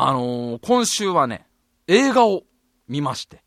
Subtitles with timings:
[0.00, 1.44] あのー、今週はね、
[1.88, 2.44] 映画を
[2.86, 3.42] 見まして、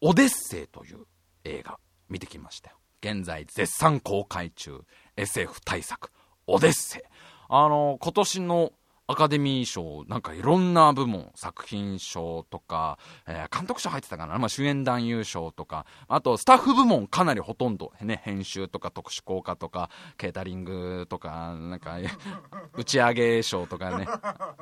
[0.00, 1.04] オデッセイという
[1.44, 2.78] 映画見てきましたよ。
[3.02, 4.80] 現在絶賛公開中
[5.16, 6.10] SF 大作、
[6.46, 7.02] オデッセイ。
[7.50, 8.72] あのー、今年の
[9.08, 12.98] アカデミー賞、なんかいろんな部門、作品賞とか、
[13.28, 21.98] えー、監督賞入ってたかな、まあ、主演男優賞とか、あとスタッフ部門かなりほとんど、ね、編集とか特殊効果とか、ケータリングとか、なんか、
[22.74, 24.08] 打ち上げ賞とかね、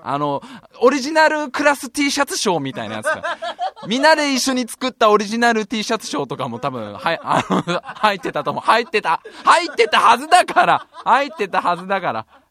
[0.03, 0.43] あの、
[0.83, 3.39] オリジナルクラス T シャツ賞みたいなやつが、
[3.87, 8.63] みんなで一緒に作ったオリジナル T シャツ賞とかも多分、はい、あの、入ってたと思う。
[8.63, 12.44] 入ってた入ってたはずだから入ってたはずだから。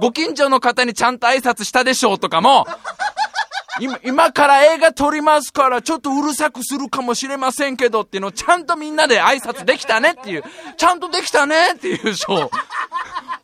[0.00, 2.66] ご近所の方にちゃんと挨拶したでしょうとかも、
[3.78, 10.44] 今、今から映画撮りますから、ちょっとうるさくするかもしれませんけどっていうのをちゃんとみんなで挨拶できたねっていう、
[10.76, 12.50] ちゃんとできたねっていう賞。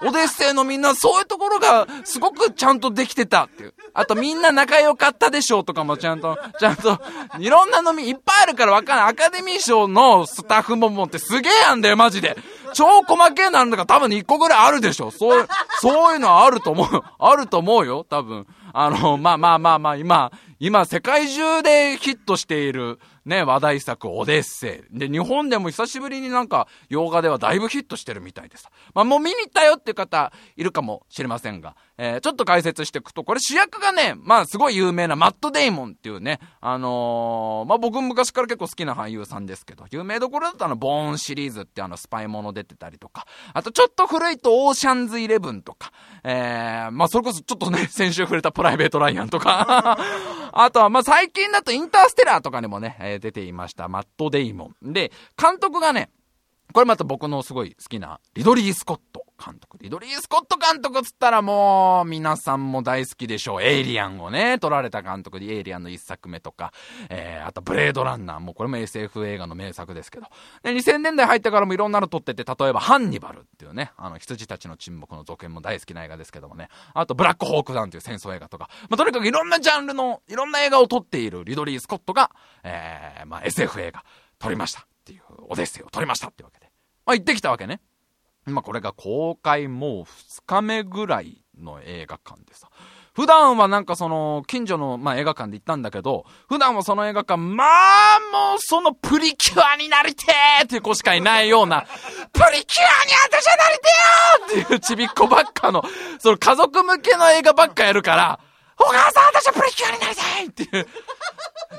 [0.05, 3.75] オデッセイのみんな、そういうところが、すごくちゃんとできてたっていう。
[3.95, 7.01] あと、みんな仲良かったでしょうとかもちゃんと、ちゃんと、
[7.39, 9.09] いろんな飲みいっぱいあるからわかんない。
[9.11, 12.37] アカデミー賞のスタッフももってすげえやんだよ、マジで。
[12.75, 15.11] 超細けえなんだから多分1個ぐらいあるでしょ。
[15.11, 15.48] そう、
[15.81, 17.03] そういうのはあると思う。
[17.19, 18.47] あると思うよ、多分。
[18.73, 20.31] あの、まあまあまあまあ、今、
[20.65, 24.97] 今世界中でヒットしている、ね、話題作、オデッセイ。
[24.97, 28.69] で、日本でも久しぶりになんか、洋画ではだいぶヒットしてるみたいです。
[28.95, 45.91] まあ、もう見に行ったよっていう方、いるかもしれませんが、えー、ちょっと解説していくと、これ主役がね、まあ、すごい有名なマット・デイモンっていうね、あのー、まあ、僕昔から結構好きな俳優さんですけど、有名どころだとあの、ボーンシリーズってあの、スパイもの出てたりとか、あとちょっと古いと、オーシャンズ・イレブンとか、
[46.23, 49.99] えー、まあ、それこそちょっとね、先週触れたプライベート・ライアンとか
[50.53, 53.89] あとは、まあ、最近だとインターステラーとかにもね、えー、出ていました。
[53.89, 54.92] マット・デイモン。
[54.92, 56.11] で、監督がね、
[56.72, 59.79] これまた僕のすごい好きな、リドリー・スコット監督。
[59.81, 63.63] リドリー・スコット監督っつったらもう、皆さんも大好きでしょう。
[63.63, 66.73] エイリアンをね、撮られた監督で、エイリアンの一作目とか、
[67.08, 70.27] えー、あとブレードランナー、もこれも SF 映画の名作ですけど。
[70.63, 76.69] で、2000年代入ってからもいろんなの撮ってて、例えばハンニバルっていうね、あの、羊たちの沈黙の続編も大好きな映画ですけどもね。
[76.95, 78.69] あと、ブラックホークダウンっていう戦争映画とか。
[78.89, 82.30] まあ、とにかくいろんなジャンルの、いろんな映画を撮っているリドリー・スコットが、
[82.63, 84.05] えー、まあ、SF 映画
[84.39, 86.70] 撮りましたっていう、オデッセイを撮りましたってわけで。
[87.05, 87.80] まあ、行ってきたわけね。
[88.47, 92.69] まあ、これが公開もう2日目ぐらいの映画館でさ。
[93.14, 101.83] 普段はなんかその、近所の、まあ、映画館で行ったんだけど、普段はその映画館、まあ、もうそのプリキュアになりてーっていう子しかいないような、
[102.33, 105.85] プリキュアに私はなりてよーっていうちびっ子ばっかの、
[106.20, 108.41] その家族向けの映画ばっかやるから、
[108.79, 110.87] お母さん私はプリキュアになりたいっていう、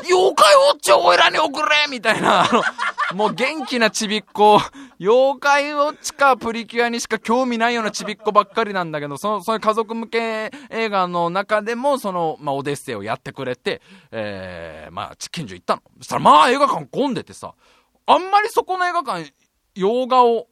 [0.04, 2.64] 妖怪ウォッチをおいらに送れみたいな、あの、
[3.16, 4.60] もう元気なちびっ子、
[5.00, 13.82] 妖怪ウォッチかプリキュアにしか興味ないようなちびっ子ばっかりなんだけど、その、そういう家族向け映画の中でも、その、まあ、オデッセイをやってくれて、
[14.12, 15.82] えー、まあ、近所行ったの。
[16.00, 17.54] そしたら、まあ、映画館混んでてさ、
[18.06, 19.34] あんまりそこの映画館、
[19.76, 20.48] 洋画を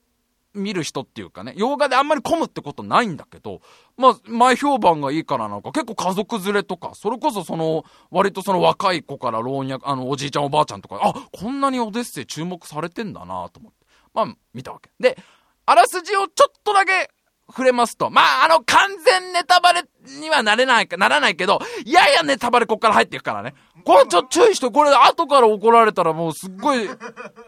[0.54, 3.62] 見る人っていうかね、洋画であんまり混むってことないんだけど、
[3.98, 13.86] まあ、前評判がいいからなんか、結構家族連れとか、それこそその、割とその若い子から老若、あの、おじいちゃんおばあちゃんとか、あ、こんなにオデッセイ注目されてんだなと思って。
[14.14, 14.90] まあ、見たわけ。
[15.00, 15.18] で、
[15.66, 17.10] あらすじをちょっとだけ
[17.52, 19.84] 触れますと、まあ、あの、完全ネタバレ
[20.20, 23.54] にはなれないか、ならないけど、ややネタバレこっから入っていくからね。
[23.84, 26.88] これちょっと注意して、これ後から怒られたらもうすっごい、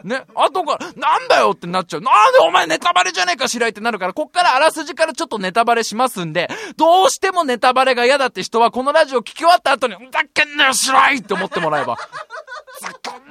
[0.03, 2.01] ね、後から、なんだよってなっちゃう。
[2.01, 11.97] なんでお前ネタバレじゃねえかしらいってなるから、こっからあらすじからちょっとネタバレしますんで、どうしてもネタバレが嫌だって人は、このラジオ聞き終わった後に、だっけんなよしらいって思ってもらえば。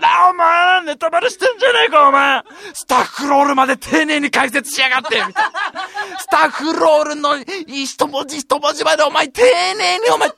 [0.02, 2.42] なお前ネタバレしてんじゃねえかお前
[2.74, 5.32] スタッフロールまで丁寧に解説しやがってみたいな。
[6.18, 7.36] スタッフロールの
[7.66, 10.34] 一文字一文字までお前丁寧にお前丁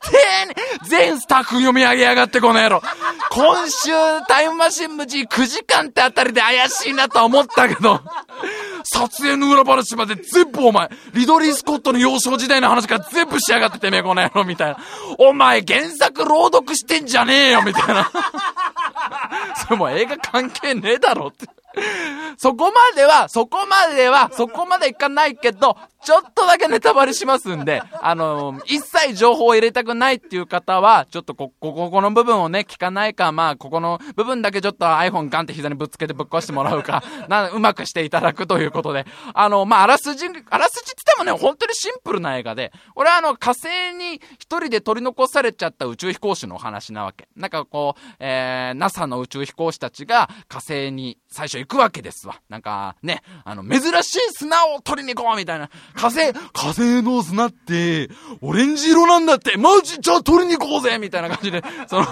[0.47, 0.55] 寧
[0.85, 2.83] 全スタッフ読み上げやがってこの野郎。
[3.31, 3.91] 今週
[4.29, 8.01] タイムマシン無事9時間ってあたりで怪しいなとは思ったけど、
[8.85, 14.77] 撮影の裏話まで全部お前、リドリー・スコットの幼少時代の話から全部しやがっててめえこの野郎みたいな。
[15.19, 18.11] お前原作朗読してんじゃねえよみたいな。
[19.57, 21.47] それも映画関係ねえだろって。
[22.37, 47.29] そこまでは、そこまでは、そこまでいかないけど、ちょっとだけネタバレしますんで、あのー、一切情報を入れたくないっていう方は、ちょっとこ、ここ、この部分をね、聞かないか、まあ、ここの部分だけちょっと iPhone ガンって膝にぶっつけてぶっ壊してもらうか、 な、うまくしていただくということで、あの、まあ、あらすじ、あらすじって言ってもね、本当にシンプルな映画で、俺はあの、火星に一人で取り残されちゃった宇宙飛行士のお話なわけ。
[47.37, 52.41] なんかこう、えー、NASA の宇宙飛行士たちが火星に最初行くわけですわ。
[52.49, 58.11] なんか、ね、あの、珍しい砂を取りに行こうみたいな火星、火星の砂って、
[58.41, 62.07] オレンジ色なんだって、マジじゃあ取りに行こうぜみたいな感じで、その、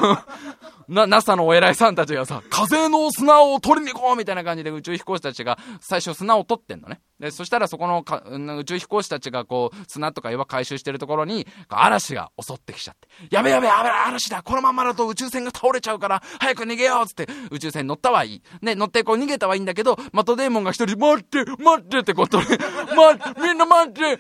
[0.89, 7.01] な、NASA のお偉いさんたちがさ、火星の砂を取りに行こうみたいな感じで宇宙飛行士たちが最初砂を取ってんのね。
[7.19, 18.43] で、そしたらそこのか宇宙飛行士たちがこう、砂とか岩回収してるところに、嵐が襲ってきちゃって、やべやべやべ嵐だこのままだと宇宙船が倒れちゃうから、早く逃げようつって宇宙船乗ったはいい。
[18.61, 22.59] ね、乗ってこう逃げたはいいんだけど、マトデーモンが一人、待って待ってってことで、
[22.97, 24.19] 待ってみんな待って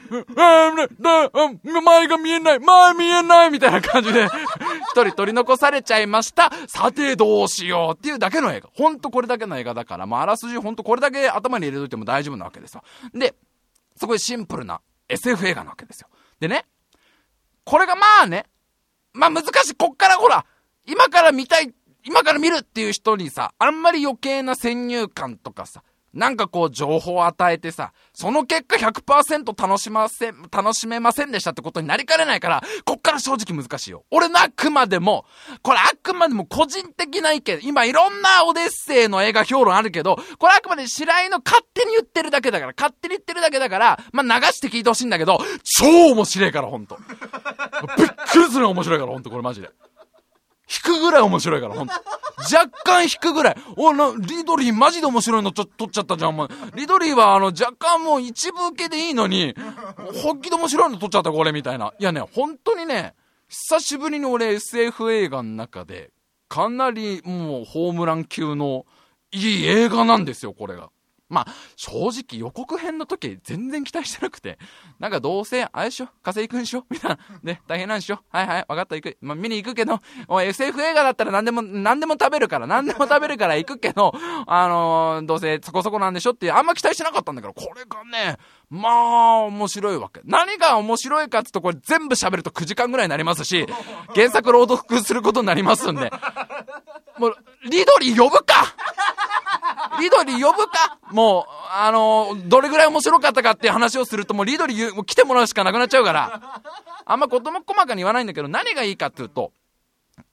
[1.82, 4.26] 前が見えない前見えないみたいな感じで、
[4.92, 6.51] 一人取り残されちゃいました。
[6.68, 8.70] さてどうしようっていうだけの映画。
[8.74, 12.82] ほんとこれだけの映画だから、まあ、あらすじほんとこれだけ頭に入れといても大丈夫なわけですよ。
[13.14, 13.34] で、
[13.96, 16.08] すごいシンプルな SF 映画なわけですよ。
[16.40, 16.66] でね、
[17.64, 18.46] これがまあね、
[19.12, 19.74] まあ難しい。
[19.74, 20.46] こっからほら、
[20.86, 21.72] 今から見たい、
[22.04, 25.82] 今から見るっていう人にさ、あんまり余計な先入観とかさ、
[26.14, 34.04] なんかこう情報を与えてさ、その結果100%楽しませ、楽しめませんでしたってことになりかねないから、こっから正直難しいよ。
[34.10, 35.24] 俺のあくまでも、
[35.62, 46.98] これあくまでも個人的な意見、今いろんなオデッセイの映画評論あるけど、これあくまで白井の勝手に言ってるだけだから、勝手に言ってるだけだから、まあ、流して聞いてほしいんだけど、超面白いからほんと。
[47.96, 49.70] びっくりする面白いからほんと、これマジで。
[50.72, 51.92] 引くぐらい面白いから、ほんと。
[52.38, 53.56] 若干引くぐらい。
[53.76, 56.48] おな、リドリーマジで面白いのちょ、撮っちゃったじゃん、お前。
[56.74, 59.54] リドリーはあの、若干もう一部受けでいいのに、
[60.22, 61.92] 本気で面白いの撮っちゃった、これ、みたいな。
[61.98, 63.14] いやね、本当にね、
[63.48, 66.10] 久しぶりに俺 SF 映画の中で、
[66.48, 68.86] かなりもうホームラン級の
[69.30, 70.90] いい映画なんですよ、これが。
[71.32, 74.58] まあ、正直予告編の時全然期待してなくて、
[74.98, 77.18] なんかどうせ、あれしょ火星行くんしょみたいな。
[77.42, 79.16] ね、大変なんしょはいはい、わかった行く。
[79.22, 79.98] まあ、見に行くけど、
[80.28, 84.12] おい、SF 映画だったら何でも、何でも食べるから、何でも食べるから行くけど、
[84.46, 88.36] あのー、どうせそこそこなんでしょっていう、あんま期待してなかったんだけど、これがね、
[88.68, 88.92] まあ、
[89.44, 90.20] 面白いわけ。
[90.24, 93.66] 何が面白いかって言うと、これ全部喋ると9時間ぐらいになりますし、
[94.14, 96.10] 原作朗読することになりますんで。
[97.18, 98.74] もう、リドリー呼ぶか
[100.00, 106.62] リドリー呼ぶかもう、あのー、どれぐらい面白かったかっていう話をすると、もうリドリーもう来てもらうしかなくなっちゃうから、
[107.04, 109.52] あんま事も細かに言わないんだけど、何がいいかっていうと、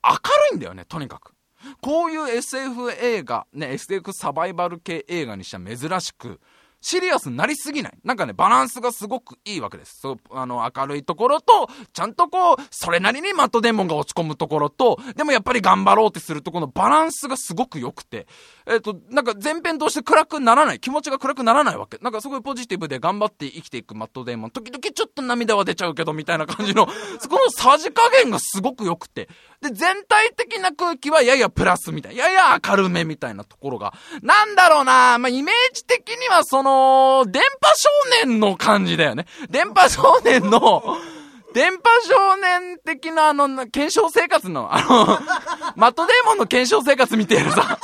[0.03, 0.19] 明る
[0.53, 1.33] いんだよね、とにかく。
[1.81, 6.39] こういう SF 映画、ね、SF サバイバル系映画にしては珍しく、
[6.81, 7.97] シリアスになりすぎない。
[8.03, 9.99] なんかね、バランスがすごくいいわけです。
[9.99, 18.27] そう、あの、明るいところと、ちゃんとこう、それなりにマットデーモンが落ち込むところと、でもやっぱり頑張ろうってするとこのバランスがすごく良くて、
[18.65, 20.79] えっ、ー、と、なんか前編として暗くならない。
[20.79, 21.97] 気持ちが暗くならないわけ。
[22.01, 24.51] なんかすごいポジティブで頑張って生きていくマットデーモン。
[24.51, 26.87] 時々ちょっと涙は出ちゃうけど、みたいな感じの、
[27.19, 29.27] そこのさじ加減がすごく良くて。
[29.61, 32.23] で、全体的な空気はややプラスみたいな。
[32.23, 33.93] やや明るめみたいなところが。
[34.21, 37.89] なんだろうなまあ、イメージ的にはその、電波少
[38.25, 39.25] 年の感じだよね。
[39.49, 40.97] 電波少年の、
[41.53, 45.19] 電波少年的なあの、検証生活の、あの、
[45.75, 47.77] マットデーモンの検証生活見てるさ。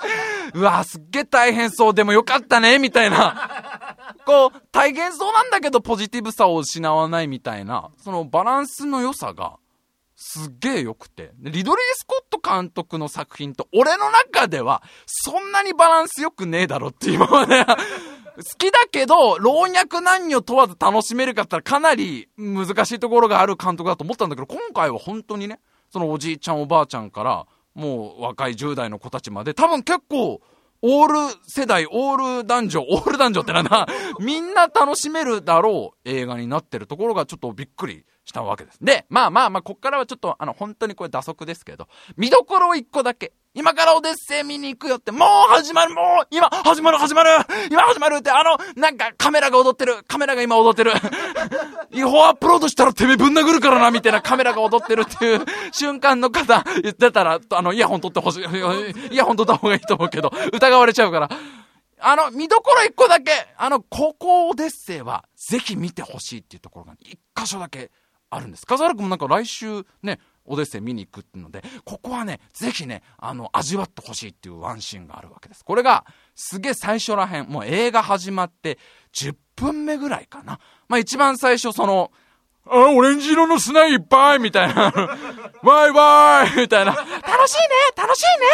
[0.54, 3.96] うわすっげえ大変そう、でもよかったね、みたいな。
[4.26, 9.59] こう、大変そうなんだけどポジティブさを失わないみたいな、そのバランスの良さが、
[10.22, 11.32] すげえ良くて。
[11.38, 17.64] リドリー・スコット監督の作品と、俺の中では、そんなにバランス良くねえだろって今まで
[18.36, 25.58] 好きだけど、老若男女問わず楽しめるかったらかなり難しいところがある監督だと思ったんだけど、今回は本当にね、
[25.90, 30.42] そのおじいちゃんおばあちゃんから、もう若い10代の子たちまで、多分結構、
[30.82, 33.86] オール世代、オール男女、オール男女ってなんだ、
[34.18, 38.78] みんな楽しめるだろう映画になってるところがちょっとびっくりしたわけです。
[38.80, 43.32] で、まあまあまあ、こっからはちょっと、あの、本当にこれ打足ですけど、見どころを一個だけ。
[43.52, 47.30] 今からオデッセイ見に行くよって、もう始まるもう今始まる始まる
[47.68, 50.92] 今始まるって、あの、なんかカメラが踊ってるカメラが今踊ってる
[51.90, 58.44] 違法アップロードしたらてめえぶん殴るからなみたいなカメラが踊ってるっていう瞬間の方言ってたら、あの、イヤホン取ってほしい。
[59.10, 61.28] イヤホン取った方がいいと思うけど、疑われちゃうから。
[62.02, 67.90] あの、見どころ一個だけ、あの、ここオデッセイは、ぜひ見てほしいっていうところが、一箇所だけ
[68.30, 68.66] あるんです。
[68.66, 75.64] 笠原君もなんか来週ね、オデッセイ見に行くっていうので、ここはね、ぜひね、あの、味わってほしいっていうワンシーンがあるわけです。
[75.64, 78.78] これが、すげえ最初らへん、もう映画始まって
[79.12, 80.58] 10分目ぐらいかな。
[80.88, 82.10] まあ一番最初その、
[82.66, 84.92] あ、オレンジ色の砂いっぱいみたいな。
[85.62, 86.92] わいわいみたいな。
[86.92, 87.06] 楽
[87.48, 88.46] しいね楽しいね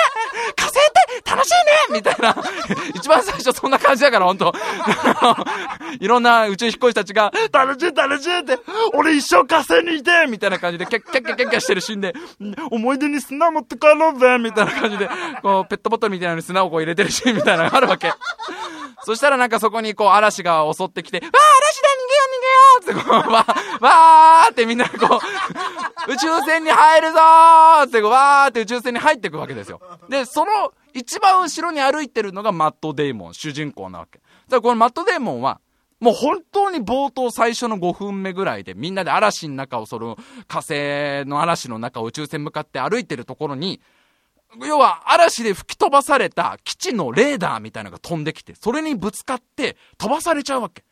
[0.56, 1.52] 火星って楽しい
[1.92, 2.34] ねみたいな。
[2.94, 4.54] 一番最初そんな感じだから、ほんと。
[6.00, 8.58] いろんな宇宙飛行士たちが、楽しい楽しいって、
[8.94, 12.14] 俺一生火星にいてみたいな感じで、キャッキャッキャッキャッキャしてるシーンで、
[12.70, 15.08] 思い出に砂持って帰ろうぜみたいな感じで、
[15.42, 18.12] こう、ペットボトルみたいなのに砂をこう入れてるシーンみたいなのがあるわけ。
[19.04, 21.95] そしたらなんかそこにこう嵐が襲ってきて、わあ嵐だ
[22.82, 25.20] ってこう、わー、わーってみんなこ
[26.08, 29.80] う、宇宙船に入るぞーってこう、わーって宇宙船に入っていくわけですよ。
[30.08, 34.18] で、その一番後ろに歩いてるのがマット・デイモン、主人公なわけ。
[34.18, 35.60] だからこのマット・デイモンは、
[36.00, 43.80] もう本当に冒頭最初の5分目ぐらいでみんなで嵐の中をその火星の嵐の中を宇宙船向かって歩いてるところに、
[44.62, 50.84] 要は嵐で吹き飛ばされた基地のレーダーみたいなのが飛んできて、それにぶつかって飛ばされちゃうわけ。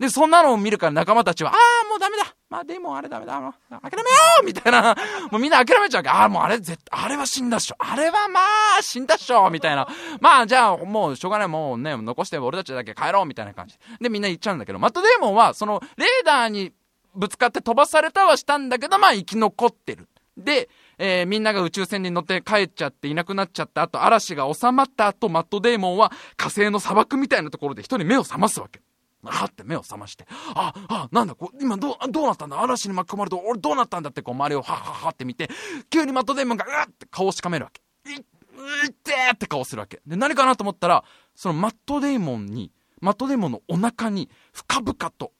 [0.00, 4.06] で、そんなのを見るから仲間たちは、ああ、もうダメだまあでもあれダメだもう諦めよ
[4.42, 4.96] うみたいな。
[5.30, 6.08] もうみんな諦めちゃうわけ。
[6.08, 7.76] ああ、もうあれ絶対、あれは死んだっしょ。
[7.78, 8.40] あれはま
[8.78, 9.86] あ、死んだっしょみたいな。
[10.20, 11.48] まあじゃあ、もうしょうがない。
[11.48, 13.76] もうね、残して俺たちだけ帰ろうみたいな感じ。
[14.00, 16.72] で、みんな言っちゃうんだけど、マットデーモンは、その、レーダーに
[17.14, 20.08] ぶつかって飛ばされたはしたんだけど、まあ生き残ってる。
[20.38, 28.80] で、えー、みんなが宇宙船に乗って帰っちゃっていなくなっちゃった後、嵐が収まった後、マットデーモンは火星の砂漠みたいなところで一人目を覚ますわけ。
[29.22, 32.62] はって目を覚まして、あ、あ、なんだ、こ今どう、どうなったんだ？
[32.62, 35.50] 嵐に巻き込まれて、俺どうなったんだってこう周りをはっはっはって見て、
[35.90, 38.10] 急にマットデーモンが、うわって顔をしかめるわけ。
[38.10, 40.00] い、うってーって顔するわけ。
[40.06, 45.32] で、何かなと思ったら、そのマットデーモンに、マットデーモンのお腹に深々と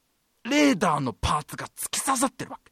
[0.43, 2.71] レーダーのパーツが突き刺さってるわけ。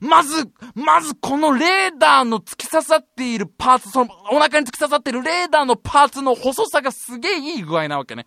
[0.00, 8.26] まず、まずこのレーダーの突き刺さっているパーツ、そのお腹に突き刺さってるレーダーのパーツの細さがすげえいい具合なわけね。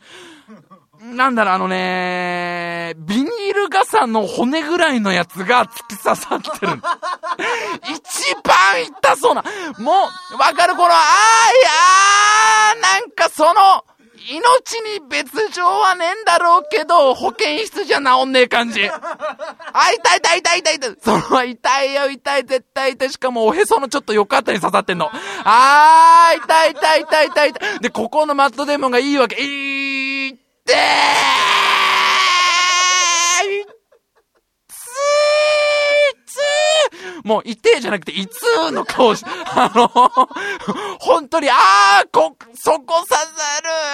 [1.01, 6.73] なんだろう、あのね、ビニール傘の骨ぐらいのやつが突き刺さってる。
[7.89, 9.43] 一番痛そうな。
[9.79, 13.83] もう、わかるこの、あーいやーなんかその、
[14.29, 18.87] 命に別状はねえんだろうけど、保健室じゃ治んねえ感じ。
[18.87, 20.95] あ、痛い痛い痛い痛い痛い。
[21.01, 23.09] その痛いよ痛い絶対痛い。
[23.09, 25.09] しかもおへそのちょっと横あたりに刺さってんの。
[25.43, 27.79] あー、痛い痛い痛い痛い痛い。
[27.79, 29.41] で、ここのマットデーモンがいいわけ。
[29.41, 39.87] いーってーもう、痛えじゃなくて、いつーの顔し、あの、
[40.99, 43.17] 本当に、あー、こ、そこ刺さ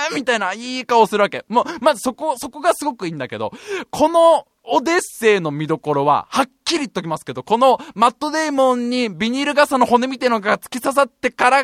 [0.09, 1.45] るみたいな、いい顔するわけ。
[1.47, 3.51] もう、まずそこ、そこがすごくいいんだけど、
[3.91, 11.63] この、オデッセイの見どころは、はっきり言っときますけど、このマットデーモンにビニール傘の骨みたいのが突き刺さってから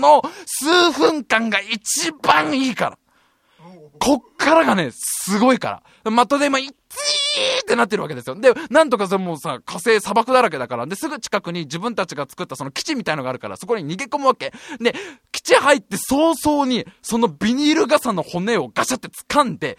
[0.00, 2.98] の数分間が一番いいから。
[3.98, 6.10] こっからがね、すごいから。
[6.10, 6.74] マットデーモン、いつー
[7.62, 8.34] ってなってるわけですよ。
[8.36, 10.86] で、なんとかそれもうさ、火星砂漠だらけだから。
[10.86, 14.52] で、すぐ近くに自分たちが作ったその基地みたいのがあるから、そこに逃げ込むわけ。
[14.80, 14.94] で、
[15.32, 19.78] 基地入って早々に、そのビニール傘の骨をガシャって掴んで、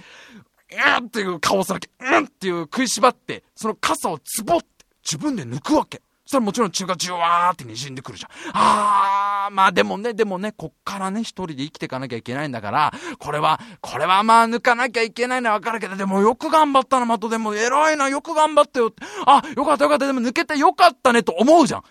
[1.00, 1.90] うんっていう顔するわけ。
[2.00, 4.68] うんっていう食いしばって、その傘をズボって
[5.04, 6.02] 自分で抜くわけ。
[6.26, 8.32] そしたらもちろん血がじゅわーって滲んでくるじゃん。
[8.54, 19.04] あー、まあでもね、でもね、こっからね、一人で生きていかなきゃいけないんだから、これは、これはまあ抜かなきゃいけないのはわかるけど、でもよく頑張ったな、マトでも偉いな、よく頑張ったよって。
[19.28, 21.84] あ、よかったよかった、でも抜けてよかったねと思うじゃん。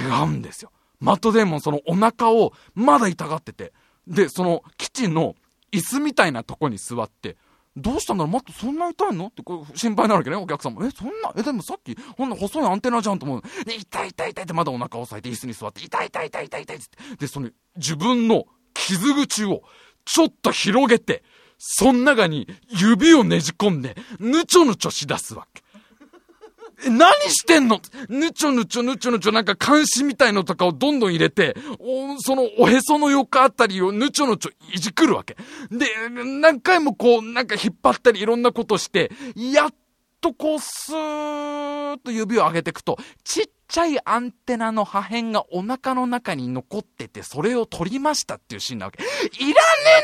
[0.00, 0.72] 違うんですよ。
[0.98, 3.72] マットデーモンそのお腹をまだ痛がってて、
[4.08, 5.36] で、そのキッチンの
[5.70, 7.36] 椅子みたいなとこに座って、
[7.76, 8.32] どうしたんだろう？
[8.32, 9.26] もっと、そんな痛いの？
[9.26, 10.84] ってこう心配なるわけね、お客さんも。
[10.84, 13.42] え、そんな、え、でもさっき、ほんの細いアンテナじゃんと思う。
[13.66, 16.86] ね、痛い痛い痛いってまだお腹を押さえて椅子に座って、痛い痛い痛い痛い痛いって。
[17.18, 19.62] で、その、自分の傷口を、
[20.06, 21.22] ちょっと広げて、
[21.58, 25.62] その中に指をねじ込んで、ぬちょぬちょし出すわけ。
[26.84, 27.80] え、何してんの？
[28.08, 35.36] ぬちょぬちょぬちょぬちょなんか監視みたいのとかをどんどん入れて、おそのおへその横あたりをぬちょぬちょいじくるわけ。
[35.70, 39.74] で、何回もこうなんか引っ張ったりいろんなことして、やっ
[40.20, 49.02] とこうスーッと指を上げていくと、ちっちゃいアンテナの破片がお腹の中に残ってて、それを取りましたっていうシーンなわけ。
[49.02, 49.06] い
[49.40, 49.54] らね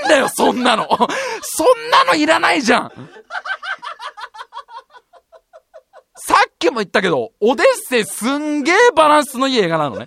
[0.05, 2.93] えんだよ、そんなのそんなのいらないじゃん
[6.62, 10.07] きも言ったけど、オデッセイすんげえバランスのいい映画なのね。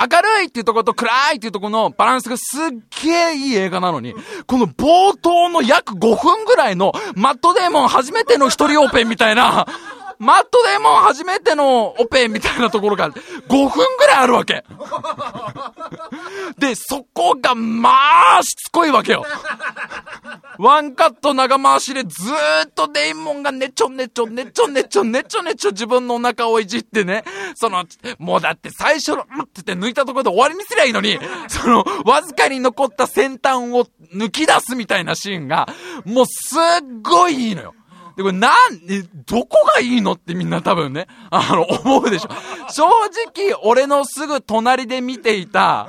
[0.00, 2.68] 明るいっていうところと暗いっていうところのバランスがすっ
[3.02, 4.14] げえいい映画なのに、
[4.46, 9.66] この冒頭の約5分ぐらいのマットデーモン初めての一人オーペみたいな、
[10.18, 13.12] マットデーモン初めてのオペみたいなところが5
[13.48, 14.64] 分ぐらいあるわけ。
[16.58, 17.90] で、そこがま
[18.38, 19.24] あしつこいわけよ。
[20.58, 27.22] ワンカット長回しでずーっとデイモンがねちょねちょねちょねちょねちょねちょ自分のお腹をいじってね、
[27.54, 27.84] その、
[28.18, 35.68] もうだって最初の、うんって抜いたところで終わりにすりゃいいのに、その、わずかに残った先端を抜き出すみたいなシーンが、
[36.04, 36.58] もうすっ
[37.02, 37.74] ごいいいのよ。
[38.18, 38.52] で、これなん、
[38.90, 42.28] え、どこがいいのってみんな多分ね、あの、 思うでしょ。
[42.72, 45.86] 正直、俺のすぐ隣で見ていた、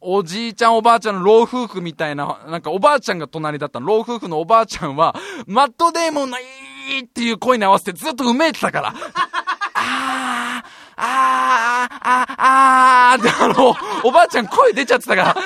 [0.00, 3.86] おじいちゃんおばあちゃんの老夫婦みたいな、なんかおばあちゃんが隣だったの。
[3.86, 5.14] 老夫婦のおばあちゃんは、
[5.46, 6.42] マットデーモンのい
[6.96, 8.94] いっていう声に合わせてずっとうめいてたから。
[9.74, 15.36] あー、あー、あー、あーってあの、おばあちゃん声出ちゃってたから。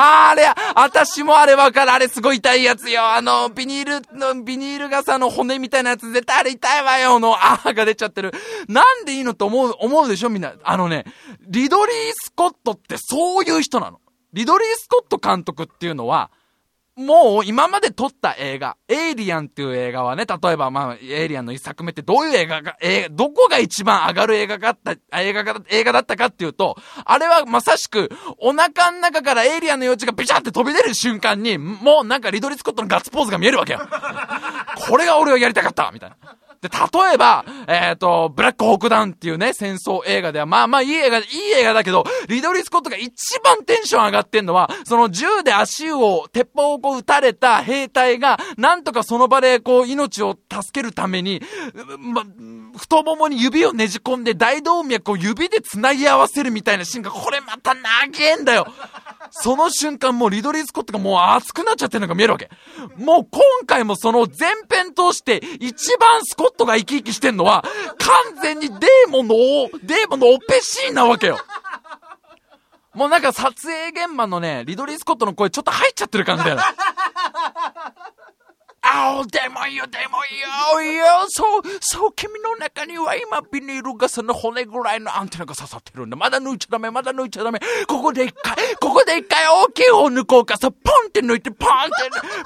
[0.00, 1.92] あ、あれ、私もあれわかる。
[1.92, 3.04] あれすごい痛いやつよ。
[3.04, 8.32] あの、ビニールの、ビニール傘の骨みたいなやつ絶対あれ痛いわよの、あーが出ちゃってる。
[8.68, 10.28] なんでいいのと思う、思うでしょ？
[10.28, 10.54] みんな。
[10.62, 11.04] あのね、
[11.48, 14.00] リドリー・スコットってそういう人なの。
[14.32, 16.30] リドリー・スコット監督っていうのは、
[16.98, 33.80] もう今まで撮った映画、エイリアンっていう映画はね、例えばまあ、エイリアンの一作目ってどういう映画が、えー、どこが一番上がる映画があった、映画が、映画だったかっていうと、あれはまさしく、お腹の中からエイリアンの幼稚がビシャって飛び出る瞬間に、もうなんかリドリー・スコットのガッツポーズが見えるわけよ。
[34.88, 36.16] これが俺はやりたかったみたいな。
[36.60, 41.24] で、例えば、えっ、ー、と、ブラックホークダウンっていうね、戦争映画では、まあまあいい映画、いい
[41.56, 51.40] 映画だけど、リドリー・スコットが一番テンション上がってんのは、その銃で足を、鉄砲をこう撃たれた兵隊が、なんとかその場でこう命を助けるために、
[51.98, 52.24] ま、
[52.78, 57.82] 太ももに指をねじ込んで大動脈を指で繋ぎ合わせるみたいなシーンが、これまた長
[58.20, 58.66] えんだよ
[59.30, 62.48] その瞬間もうリドリー・スコットがもう熱くなっちゃってるのが見えるわけ。
[62.96, 67.64] もう今回もその前編通して一番スコットが生き生きしてんのは
[67.98, 69.34] 完全にデーモンの、
[69.82, 71.38] デーモンのオペシーンなわけよ。
[72.94, 76.58] もうなんか撮影現場のね、リドリー・スコットの声ちょっと入っちゃってる感じだよ。
[79.18, 86.16] お、でもよ、でもいいよ、いや、そう、そう、君の中には今ビニール傘の骨ぐらいのアンテナが刺さってるんだ。
[86.16, 87.60] まだ抜いちゃダメ、まだ抜いちゃダメ。
[87.86, 91.92] ここで一回、ここで一回大きい方抜こうかさ、ポンって抜いて、ポンって、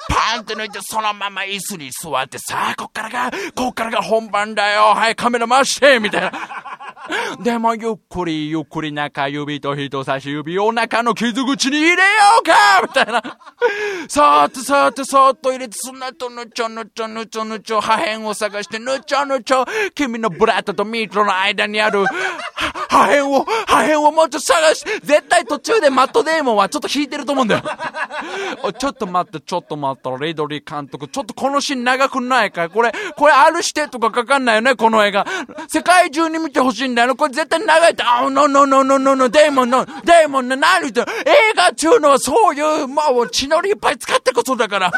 [0.09, 4.93] パンって抜いて、そのまま椅子に座ってさあ、こっからが、こっからが本番だよ。
[4.95, 6.31] はい、カメラ回して、みたいな。
[7.41, 11.99] でもゆっくりゆっくり中指と人差し指を中の傷口に入れよ
[12.39, 13.21] うかみたいな。
[14.07, 19.65] さーっとさーっとさーっと入れて、その後ぬちょぬちょぬちょぬちょ破片を探して、ぬちょぬちょ
[19.95, 22.05] 君のブラッドとミートの間にある
[22.89, 27.63] 破片を、破片をもうちょっと探し、絶対途中でマットデーモンはちょっと引いてると思うんだよ。
[28.77, 35.25] ちょっと待って、ちょっと待った、レイドリー監督、ちょっとこのシーン長くないかこれ、これあるしてとかかかんないよね、この映画。
[35.69, 37.15] 世界中に見てほしいんだよね？
[37.15, 41.05] これ絶対長いって、あ、ノノノノノノ、デーモンの、デーモンの何言って映
[41.55, 44.91] 画中のはそういう、まあ、血のりいっぱい使ってこそだから。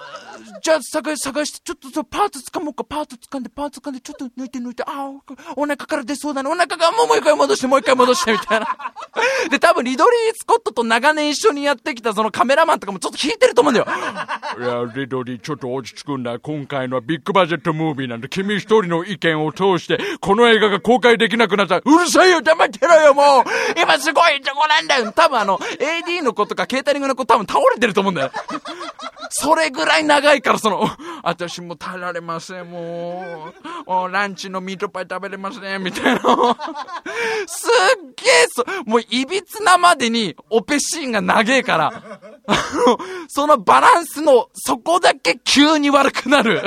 [0.00, 0.29] fine.
[0.62, 5.10] じゃあ探し、探して、ちょっとそう、パーツ掴もうか、パーツ掴んで、パーツ掴んで、ちょっと抜いて抜いて、ああ、
[5.56, 8.66] お腹から出そうだね、お腹がもうもう一回戻して、もう一回戻して、みたいな。
[9.50, 13.86] で、多分リドリー・スコットと長年一緒にやってきたそのカメラマンとかもちょっと引いてると思うんだよ。
[14.58, 16.38] いや、リドリーちょっと落ち着くんだ。
[16.38, 23.44] 今回のはビッグバジェットムービーなんで、君一人の意見を通して、この映画が公開できなくなったら、うるさいよ、黙ってろよ、もう
[23.80, 28.30] 今すごいとこなんだよ多分あの、AD の子とかケータリングの子多分倒れてると思うんだよ。
[29.30, 30.88] それぐらい長いから、その、
[31.22, 33.52] 私も耐えられません、も
[33.86, 36.20] う、ランチのミートパイ食べれません、みたいな。
[37.46, 42.02] すっげえ、そ、もう、いびつなまでに、オペシーンが長えから、
[43.28, 46.62] そのバランスの、そこだけ急に悪くなる。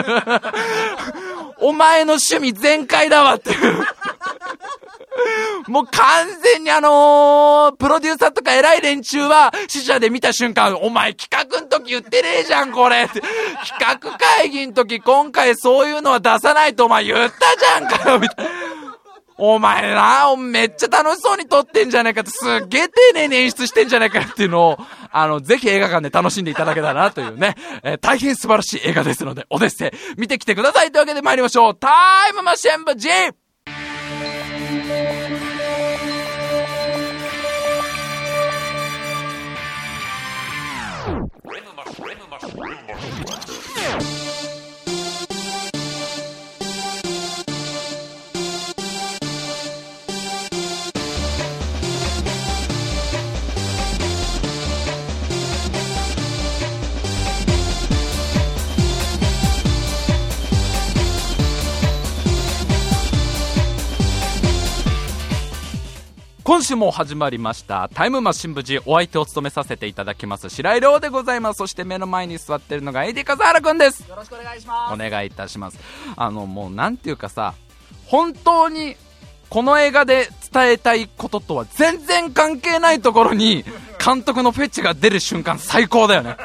[1.63, 3.51] お前の趣味全開だわって。
[5.67, 13.07] もう完全にあのー、プロデューサーとか偉い連中は、死者で見た瞬間、お前企画の時言ってねえじゃん、これ。
[13.07, 13.23] 企
[13.79, 18.51] 画会議の時、今回そういうのは出さないとお前言ったじゃんかよ、みたいな。
[19.37, 24.77] お前ら、めっちゃ楽しそうに撮ってんじゃないかって、すっげえ丁寧に演出してんじゃないかっていうのを、
[25.11, 31.89] あの、ぜひ映画館で楽しんでいただけたらなというね、 えー、大変素晴らしい映画ですので、おデッセイ、見てきてくださいというわけで参りましょうタ
[32.29, 33.09] イムマシン部 G!
[33.09, 33.31] タイ
[42.15, 42.55] ムマシン
[43.25, 44.32] 部 G!
[66.43, 67.89] 今週も始まりました。
[67.93, 71.57] タイムマシン部時お相手を務めさせていただきます白井亮でございます。
[71.59, 74.01] そして目の前に座ってるのがエディ笠原くんです。
[74.09, 74.93] よろしくお願いします。
[74.93, 75.79] お願いいたします。
[76.17, 77.53] あのもうなんていうかさ
[78.07, 78.97] 本当に
[79.49, 83.63] この映画で伝えたいこととは全然関係ないところに
[84.03, 86.35] 監督のフェチが出る瞬間最高だよね。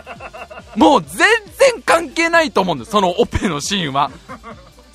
[0.76, 2.92] もう全然関係ないと思うんです。
[2.92, 4.12] そのオペのシーンは。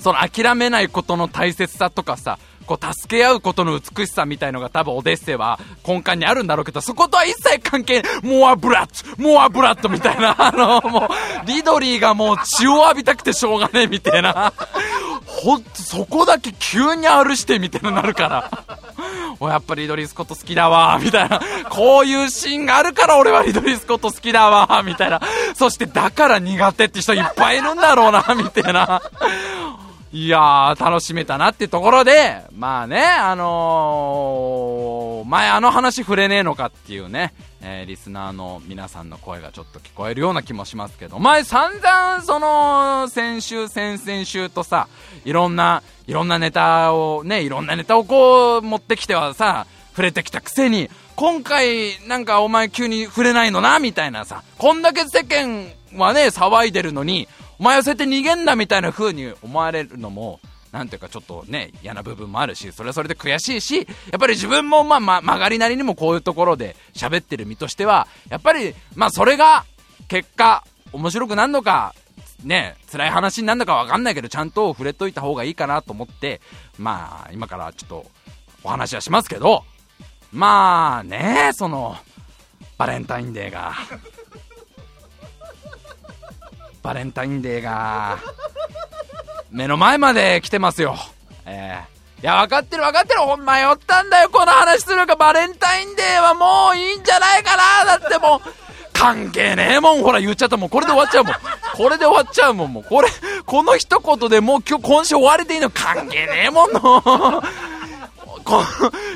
[0.00, 11.08] その諦めないことの大切さとかさこう助け合うことの美しさみたいのが多分オデッセイは根幹にあるんだろうけど、そことは一切関係モアブラッドモアブラッドみたいな、 あの、も
[11.44, 14.52] う、リドリーがもう血を浴びたくてしょうがねえみたいな、
[15.26, 18.50] ほんとそこだけ急に R してみたいななるから。
[19.40, 21.40] やっぱリドリー・スコット好きだわみたいな。
[21.68, 25.20] こういうシーンがあるから俺はリドリー・スコット好きだわみたいな。
[25.54, 29.02] そしてだから苦手って人いっぱいいるんだろうなみたいな。
[30.14, 44.86] いやー、楽しめたなってところで、まあね、あのー、前あの話触れねえのかっていうね、えー、リスナーの皆さんの声がちょっと聞こえるような気もしますけど、前散々その、先週、先々週とさ、
[45.24, 57.26] いろんな、いろんなネタをね、いろんなネタをこう持ってきてはさ、触れてきたくせに、今回なんかお前急に触れないのな、みたいなさ、こんだけ世間はね、騒いでるのに、
[57.58, 60.40] お前はそうやって逃げんだみたいな風に思われるのも、
[60.72, 69.64] なんていうかちょっとね、嫌な部分もあるし、それはそれで悔しいし、やっぱり自分もまあ、ま、曲がりなりにもこういうところで喋ってる身としては、やっぱり、まあそれが、
[70.08, 71.94] 結果、面白くなるのか、
[72.42, 76.40] ね、辛い話になるのかわかんないけど、ちゃんと触れといた方がいいかなと思って、
[76.78, 78.06] まあ、今からちょっと、
[78.64, 79.64] お話はしますけど、
[80.32, 81.96] まあね、その、
[82.78, 83.74] バレンタインデーが、
[86.84, 88.18] バレンタインデーが、
[89.50, 90.96] 目の前まで来てますよ。
[91.46, 93.20] えー、いや、分かってる分かってる。
[93.22, 95.16] ほんま迷ったんだよ、この話するか。
[95.16, 97.98] バレンタインデーはもういいんじゃないかな。
[97.98, 98.40] だってもう、
[98.92, 100.02] 関係ねえもん。
[100.02, 100.68] ほら、言っちゃったもん。
[100.68, 101.34] これで終わっちゃうもん。
[101.74, 102.72] これで終わっちゃうもん。
[102.74, 103.08] もう、これ、
[103.46, 105.70] この一言でもう今日、今週終わりでいいの。
[105.70, 107.42] 関係ねえもんの。
[108.44, 108.62] こ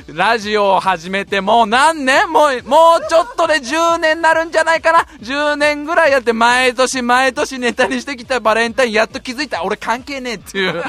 [0.09, 2.31] ラジオを始めてもう何年？
[2.31, 9.63] もう、もうちょっとで10年になるんじゃないかな ?10 年ぐらいやって毎年毎年ネタにしてきたバレンタインやっと気づいた。
[9.63, 10.83] 俺関係ねえっていう。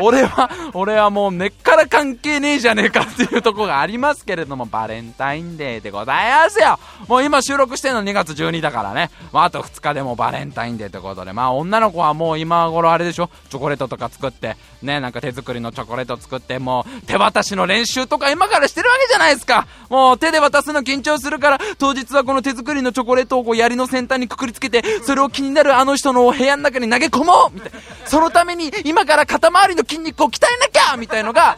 [0.00, 6.78] 俺は、俺はもう根っから関係ねえじゃねえかっていうとこがありますけれども、バレンタインデーでございますよ。
[7.08, 9.10] もう今収録してるの2月12だからね。
[9.32, 13.30] まあ、あと2日でもバレンタインデーってことで、まあ女の子はもう今頃あれでしょ？
[13.48, 19.66] チョコレートとか作って、ね、なんか手作りのチョコレート作って、もう手渡しの練習とか今からしてるわけじゃないですか。
[19.88, 27.78] もう手で渡すの緊張するから、当日はこの手作りのチョコレートをこう槍の先端にくくりつけて、それを気になるあの人の部屋の中に投げ込もうみたいな。
[28.06, 31.56] そのために今から肩周りの筋肉を鍛えなきゃみたいのが、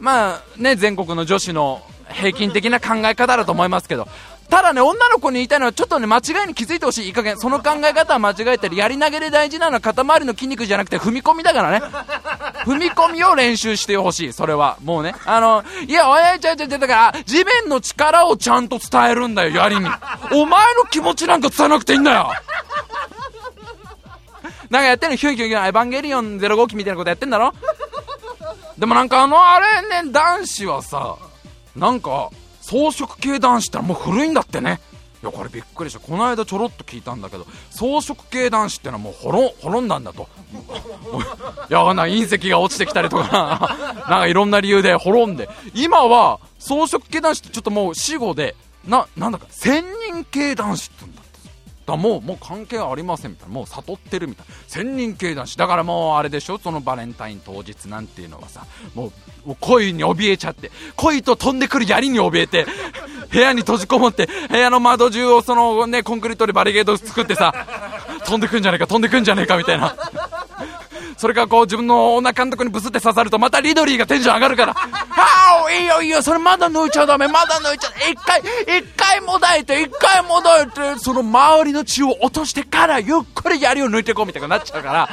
[0.00, 4.08] まあね、全国の女子の平均的な考え方だと思いますけど、
[4.54, 7.06] ただね、女の子に言いたいのは、ちょっとね、間違いに気づいてほしい。
[7.06, 7.36] いい加減。
[7.38, 11.82] その考え方は間違えたり、やり投げで大事なのは肩周りの筋肉じゃなくて踏み込みだからね。
[12.64, 14.32] 踏み込みを練習してほしい。
[14.32, 14.76] それは。
[14.84, 15.16] もうね。
[15.26, 19.90] あの、いや、おやいちゃいちゃいだから、地面の力をちゃんと伝えるんだよ、槍に。
[20.30, 22.30] お前の気持ちなんか伝えなくていいんだよ。
[24.70, 27.52] なんかやってんのヒュンヒュンヒュン、エヴァンゲリオン0号機みたいなことやってんだろ
[28.78, 31.16] でもなんかあの、あれね、男子はさ、
[31.74, 32.30] なんか、
[32.64, 34.80] 装飾系男子ってもう古いんだってね。
[35.22, 36.00] いやこれびっくりした。
[36.00, 40.28] この間ちょろっと聞いたんだけど装飾系男子ってのはもう滅滅んだんだと。
[41.68, 43.76] いやな隕石が落ちてきたりとか
[44.08, 45.50] なんかいろんな理由で滅んで。
[45.74, 51.13] 今は装飾系男子ってちょっともう死後でななんだか千人系男子って
[51.86, 53.54] だもうもう関係ありませんみたいな。
[53.54, 54.54] もう悟ってるみたいな。
[54.66, 56.58] 千人系男子だからもうあれでしょ？
[56.58, 58.66] そのバレンタイン当日なんていうのはさ。
[58.94, 59.08] も
[59.44, 60.70] うもう恋に怯えちゃって。
[60.96, 62.66] 恋と飛んでくる槍に怯えて。
[63.30, 64.28] 部屋に閉じこもって。
[64.48, 67.52] 部屋の窓中をそのねコンクリートでバリゲード作ってさ。
[68.24, 69.94] 飛んでくんじゃねえか飛んでくんじゃねえかみたいな。
[71.16, 85.08] それからこう自分のお腹のとこにブスって刺さるとまたリドリーがテンション上がるから、ああ、いいよいいよ、それまだ抜いちゃダメ、まだ抜いちゃ一回、一回もだえて、一回もだえて、その周りの血を落としてからゆっくり槍を抜いていこうみたいになっちゃうから、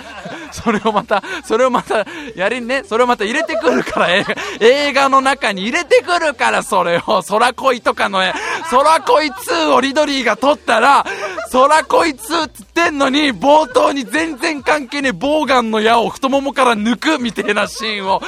[0.51, 8.33] それをまた、それをまた、槍ね、それをまた入れてくるから、映画映画の中に入れてくるから、それを、空恋とかの絵、
[8.69, 11.05] 空恋2をリドリーが撮ったら、
[11.51, 18.21] 空恋2ってってんのに、冒頭に全然関係ねえボーガンの矢を太ももから抜くみたいなシーンを、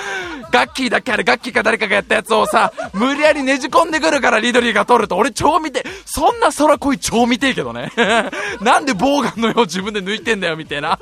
[0.52, 7.92] ガッキーだっけあれ、ガッキーか誰かがやったやつをさ、無理やりねじ込んでくるからリドリーが撮ると、俺超見て、そんな空恋超見てえけどね。
[8.62, 11.00] なんでボーガンの矢を自分で抜いてんだよ、みたいな。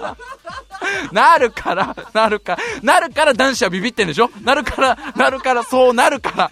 [1.11, 4.29] なるから、なるか、なるから男子はビビってんでしょ？
[4.43, 6.51] なるから、なるから、そうなるから。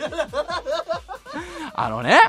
[1.73, 2.19] あのね、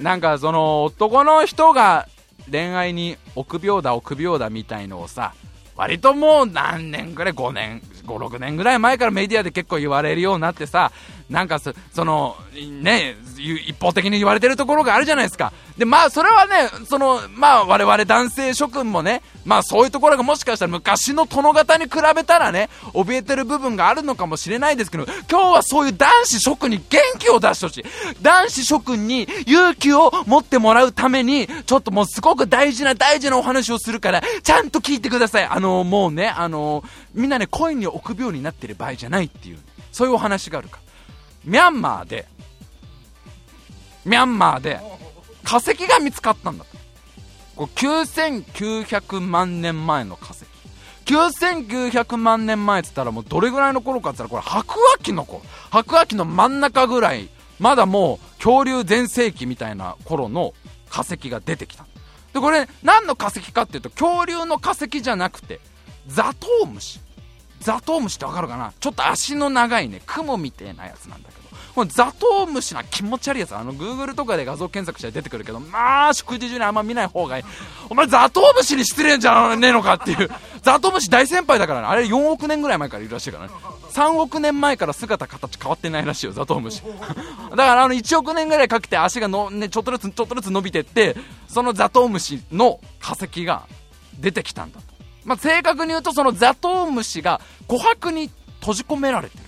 [0.00, 2.06] なんかその男の人が
[2.50, 5.34] 恋愛に臆病だ臆病だみたいのをさ、
[5.76, 10.92] 割ともう何年ぐらい、5年、5、6年ぐらい前からメディアで結構言われるようになってさ、
[11.30, 11.72] なんかそ、
[12.04, 12.36] の、
[12.82, 15.52] ね、一方的に言われてるところがあるじゃないですか。
[15.78, 27.84] で、まあ、それはね、その、まあ、我々男性諸君もね、まあ、そういうところがもしかしたら昔の殿方に比べたらね、怯えてる部分があるのかもしれないですけど、今日はそういう男子諸君に元気を出してほしい。
[28.20, 35.44] 男子諸君に勇気を持ってもらうために、ちょっともうすごく大事な大事なお話をするから、ちゃんと聞いてください。
[35.44, 36.82] あの、もうね、あの、
[37.14, 39.58] みんなね、恋に臆病になってる場合じゃないっていう、
[39.92, 40.80] そういうお話があるか。
[41.44, 42.26] ミャンマーで、
[44.04, 44.80] ミャンマーで
[45.44, 46.64] 化石が見つかったんだ
[47.56, 50.44] これ9900万年前の化石。
[51.04, 55.42] 9900万年前っつったらもうどれぐらいの頃かっつったらこれ白亜紀の頃。
[55.70, 60.54] 白亜紀の真ん中ぐらい、まだもう恐竜全盛期みたいな頃の
[60.88, 61.84] 化石が出てきた。
[62.32, 65.60] で、これ何の化石かっていうと恐竜の化石じゃなくて、
[66.06, 67.00] ザトウムシ。
[67.60, 68.72] ザトウムシってわかるかな？
[68.80, 71.40] ちょっと足の長いね、雲みたいなやつなんだけど。
[71.74, 73.54] このザトウムシな気持ち悪いやつ。
[73.54, 77.44] あの、Google とかで画像検索したら出てくるけど、まあ、祝日中にあんま見ない方がいい。
[77.88, 80.28] お前ザトウムシに失礼じゃねえのかっていう。
[80.62, 81.86] ザトウムシ大先輩だからね。
[81.86, 83.52] あれ4億年ぐらい前からいるらしいからね。
[83.92, 86.82] 3億年前から姿形変わってないらしいよ、ザトウムシ。
[87.50, 91.16] だからあの、1億年ぐらいかけて足がの、ね、ちょっとずつちょっとずつ伸びてって、
[91.48, 93.62] そのザトウムシの化石が
[94.18, 94.80] 出てきたんだ。
[95.24, 98.30] まあ、正確に言うとそのザトウムシが琥珀に
[98.60, 99.44] 閉じ込められてる。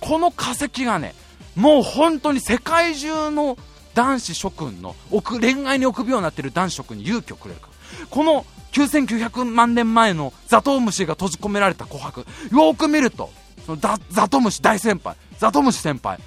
[0.00, 1.14] この化石がね
[1.56, 3.58] もう本当に世界中の
[3.94, 7.68] 男子諸君の恋愛に臆病になってる男子諸君に勇気をくれるか
[8.10, 12.24] この9900万年前のザトウムシが閉じ込められた琥珀。
[12.54, 13.30] よく見ると
[13.66, 13.78] その
[14.10, 16.20] ザトウムシ大先輩ザトウムシ先輩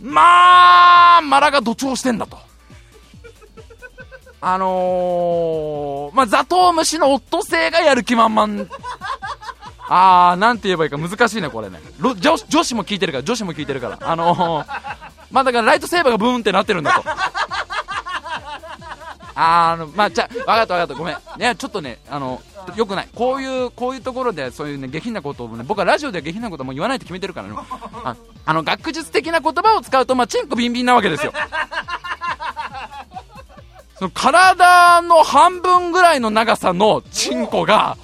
[0.00, 2.38] まあマラが土調してんだと。
[4.44, 8.66] あのー、まあ、ザトウムシのオットセイがやる気満々。
[9.88, 11.78] あー、なんて言えばいいか難しいね、これね。
[12.00, 13.98] 女女子も聞いてるから、女子も聞いてるから。
[14.00, 14.66] あのー、
[15.30, 17.04] まあ、だからライトセーバーがブーンってなってるんだと。
[19.36, 21.14] あの、まあ、じゃ、わかったわかった、ごめん。
[21.14, 22.42] いや、ちょっとね、あの、
[22.74, 23.08] よくない。
[23.14, 27.54] こういう、こういうところで、そういうね、下品なことをね、僕はラジオでは下品なことも言わないって決めてるからね。
[28.04, 31.32] ああの、学術的な言葉を使うと、まあ、チンコビンビンなわけですよ。
[33.98, 37.96] その体の半分ぐらいの長さのチンコが、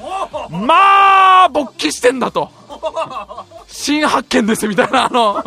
[0.51, 2.51] まあ、勃起してんだと。
[3.67, 5.43] 新発見ですみたいな、あの、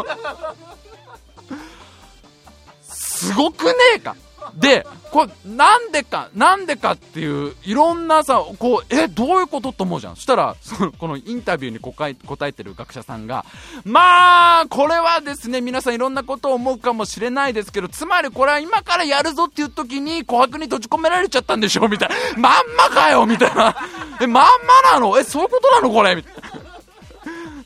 [2.84, 4.16] すごくねえか？
[4.56, 10.16] で、これ、なんでか、なんでかっていう、いろんなさ、こう、え、どういうことと思うじゃん。
[10.16, 13.46] そしたら、その、このインタビューに答え答えてる学者さんが、
[13.86, 22.16] まあ、これはですね、皆さんいろんなことを思うかもしれないですけど、つまりこれは今からやるぞっていう時に、琥珀に閉じ込められちゃったんでしょみたいな。
[22.38, 23.76] まんまかよみたいな。
[24.20, 24.46] え、まん
[24.84, 25.18] まなの？
[25.18, 26.16] え、そういうことなのこれ？
[26.16, 26.42] みたいな。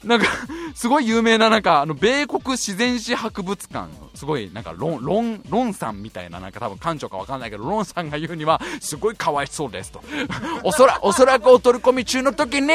[0.05, 0.27] なんか、
[0.75, 10.03] すごい有名な、なんか、あの、米国自然史博物館すごい、なんか、ロン、ロン、ロンさんみたいな、なんか多分館長かわかんないけど、ロンさんが言うには、すごいかわいそうですと。
[10.63, 12.67] おそら、おそらくお取り込み中の時に、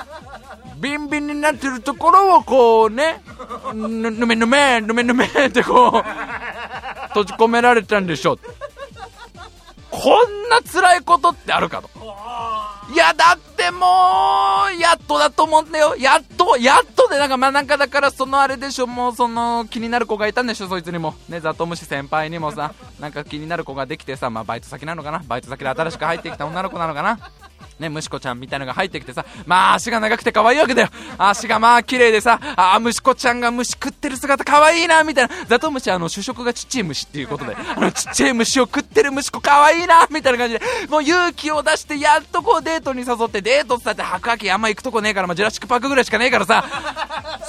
[0.80, 3.22] ビンビンになってるところを、こうね、
[3.74, 8.38] ぬ、ぬめぬめ、ぬめぬめってこう、閉じ込められたんでしょう。
[9.90, 11.88] こんな辛いことってあるかと。
[12.92, 13.86] いや、だっても
[14.76, 15.96] う、やっとだと思うんだよ。
[15.96, 21.14] やっと、やっとで、なんか、ま、なんかだから、そのあれでしょ、もう、その、気になる子がいたんでしょ、そいつにも。
[21.28, 27.18] ね、ザトムシ先輩にもさ、なんか気になる子ができてさ、まあ、バイト先なのかなバイト先で新しく入ってきた女の子なのかな
[27.78, 30.88] ね、虫子ちゃんみたいなのが入ってきてさ、まあ足が長くて可愛いわけだよ。
[31.18, 35.34] 足がまあ綺麗でさ、ああ、虫子ちゃんが虫食ってる姿可愛いな、みたいな。
[35.46, 46.64] ザトムシあの主食がちっちゃい虫っていうことで、あのちっちゃい虫を食ってる虫子可愛いな、みたいな感じで、もう勇気を出してやっとこうデートに誘ってデートって言って白亜紀あんま行くとこねえから、まあ、ジュラシックパークぐらいしかねえからさ、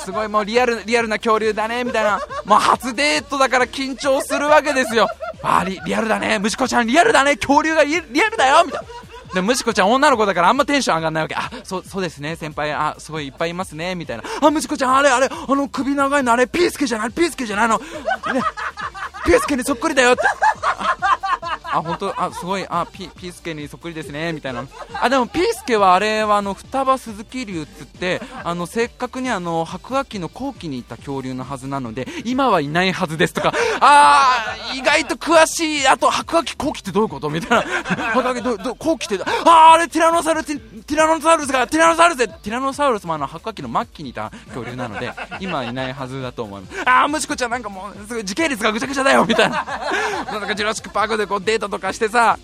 [0.04, 2.20] すごいもうリアル、リアルな恐竜だね、みたいな。
[2.46, 5.08] もう初デートだから緊張するわけですよ。
[5.42, 8.88] あリ、リアルだね、虫子ちゃんリアルだね、恐竜がリアルだよ、みたいな。
[9.34, 11.36] で、むしこちゃん女の子だからあんまテンション上がんないわけ。
[11.36, 14.24] あ、そう、そうですね、先輩、あ、すごいいっぱいいますね、みたいな。
[14.42, 17.78] あ、むしこちゃん、あれ、あれ、あの首長いの、あれ、ピースケじゃない、ピースケじゃないの。
[17.78, 17.86] ね、
[19.26, 20.22] ピースケにそっくりだよって。
[21.78, 24.66] あ本当あすごいあピピースケにそっくりですねみたいな。
[25.02, 33.54] あでもピースケはあれはあのフタバスズキリュウっつってあの正確にあの白亜紀の後期にいた恐竜のはずなので今はいないはずですとか。
[33.80, 37.30] あー意外と詳しいあと白亜紀後期ってどういうこと？
[37.30, 37.84] みたいな。
[38.14, 46.90] 白亜紀どど後期ってあああれティラノサウルスティラノサウルスがティラノサウルスティラノサウルスもあの白亜紀の末期にいた恐竜なので今はいないはずだと思います。
[46.90, 49.66] ああムシコちゃんなんかもうすごい時系列がぐちゃぐちゃだよみたいな。
[50.26, 52.38] なんかジュラシックパークでこうデートとかしてさ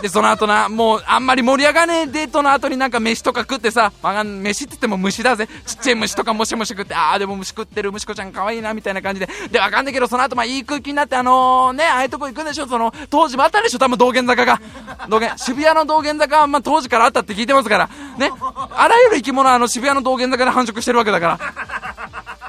[0.00, 5.46] で、その後な、もう、あんまり盛り上がねえデートの後になんか飯とか食ってさ、まあ、飯って言っても虫だぜ。
[5.66, 9.28] ちっちゃい虫とかもしもし食って、ああ、でも虫食ってる、虫子ちゃん可愛いな、みたいな感じで。
[9.50, 14.60] で、わかんないけど、その後、まあ、いい空気になって、あのー、ね、ああいうとこ行くんでしょ、その、当時もあったでしょ、多分道玄坂が。
[15.08, 17.90] 道玄、渋谷の道玄坂は、まあ、当時からあったって聞いてますから。
[18.18, 18.30] ね。
[18.70, 21.90] あらゆる生き物は、あの、渋谷の道玄坂で繁殖してるわけだから。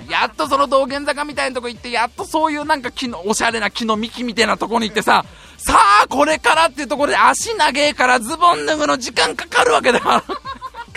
[0.09, 5.25] やっとその道玄坂みたいなとこ行って、やっとそういうなんか木の、おしゃれな木の幹みたいなとこに行ってさ、
[5.65, 10.23] さあ、これからっていうところで足長えからズボン脱ぐの時間かかるわけだよ。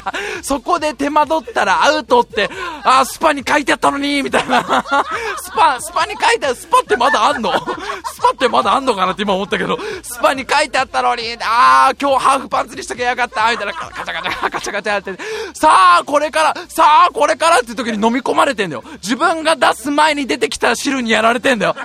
[0.42, 2.50] そこで手間取ったらアウトって、
[2.83, 3.33] あー、 SPA!
[3.33, 4.62] に書いてあったのに、みたいな。
[5.43, 6.05] SPA!、SPA!
[6.05, 6.79] に書いてある、 SPA!
[6.81, 7.50] ってまだあんの？
[8.12, 8.29] SPA!
[8.35, 10.35] ってまだあんのかなって今思ったけど、 SPA!
[10.35, 15.22] に書いてあったのに、あー、今日ハーフパンツにしときゃよかった、みたいな、カチャカチャ、カチャカチャって、
[15.55, 18.85] さあ、これから、さあ、これからって時に飲み込まれてんだよ。
[19.03, 21.77] 自分が出す前に出てきた汁にやられてんだよ。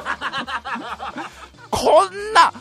[1.71, 2.51] こんな、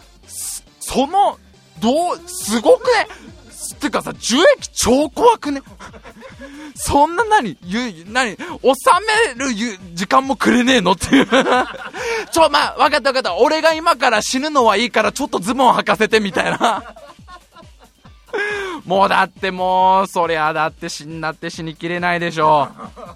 [0.89, 1.39] その、
[1.81, 3.07] どう、すごくね？
[3.75, 5.61] ってかさ、樹液超怖くね？
[6.75, 7.59] そんな何？
[7.63, 8.37] ゆ、何？
[8.37, 8.39] 収
[9.37, 11.27] めるゆ時間もくれねえのっていう。
[12.33, 13.37] ちょ、まあ、わかったわかった。
[13.37, 16.83] 俺が今から死ぬのはいいから、ちょっとズボン履かせてみたいな。
[18.85, 22.69] もうだってもう、そりゃだって死んだって死にきれないでしょ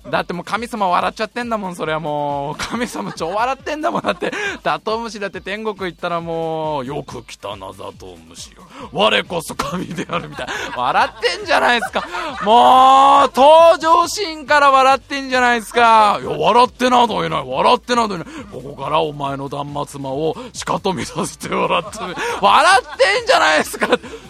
[0.07, 0.11] う。
[0.11, 2.57] だってもう神様笑っちゃってんだもん、それはもう。
[2.59, 4.33] 神様超笑ってんだもん、だって。
[4.63, 8.63] ザトウムシだって天国行ったらもう、よく来たな、ザトウムシよ。
[8.93, 10.47] 我こそ神であるみたい。
[10.77, 12.05] 笑ってんじゃないですか。
[12.45, 16.19] もう、登場シーンから笑ってんじゃないですか。
[16.23, 17.45] いや、笑ってなどいない。
[17.47, 18.27] 笑ってなどいない。
[18.53, 21.99] ここからお前の断末魔をしかと見させて笑って、
[22.41, 23.89] 笑ってんじゃないですか。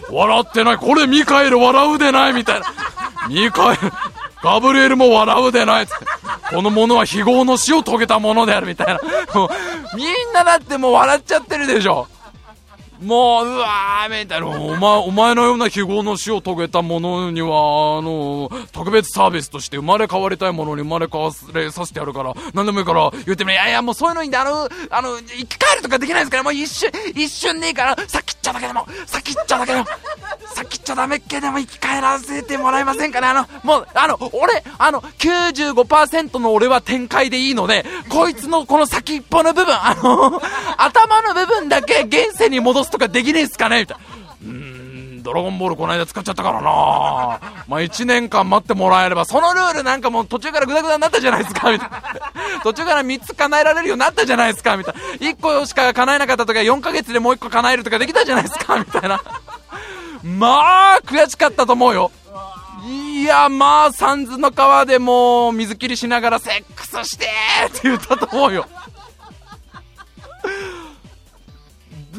[0.09, 0.77] 笑ってない。
[0.77, 2.67] これ見ミカエル笑うでないみたいな。
[3.29, 3.91] ミカエル、
[4.43, 5.93] ガブリエルも笑うでないって。
[6.53, 8.99] このものは非業の死を遂げたものであるみたいな。
[9.33, 9.49] もう、
[9.95, 12.07] みんなだってもう笑っちゃってるでしょ。
[13.03, 23.53] もう、うわーみたいな、お前、お前のような非業の死を遂げたものには、あの、特別サービスとして生まれ変わりたいものに生まれ変われさせてやるから、何でもいいから言ってみ。
[23.53, 29.85] いやいや、もうそういうのいいんで、あの、あの、生き返るとかできないですから、もう一瞬、一瞬でいいから、先っちょだけでも、先っちょだけでも、
[30.53, 33.27] 先っちょダメっけでも生き返らせてもらえませんかね。
[33.27, 40.41] あの、もう、あの、俺、あの、95%の俺は展開でいいので、こいつのこの先っぽの部分、あの、
[40.77, 43.81] 頭の部分だけ現世に戻すとかできねえっすかね？
[43.81, 44.03] みたいな。
[44.43, 46.67] うーん、ドラゴンボールこの間使っちゃったからな
[47.67, 51.71] まあ1年間待ってもらえれば、そのルールなんかもう途中からグダグダになったじゃないですか？
[51.71, 52.03] みたいな。
[52.63, 54.77] 途中から3つ叶えられるようになったじゃないですか？
[54.77, 54.99] みたいな。
[55.31, 58.77] 1個しか叶えなかったとか4ヶ月でもう1個叶えるとかできたじゃないですか？
[58.79, 59.21] みたいな。
[60.23, 62.11] まあ、悔しかったと思うよ。
[62.85, 67.27] いや、まあ、サンズの川でもう水切りしながらセックスして
[67.67, 68.65] って言ったと思うよ。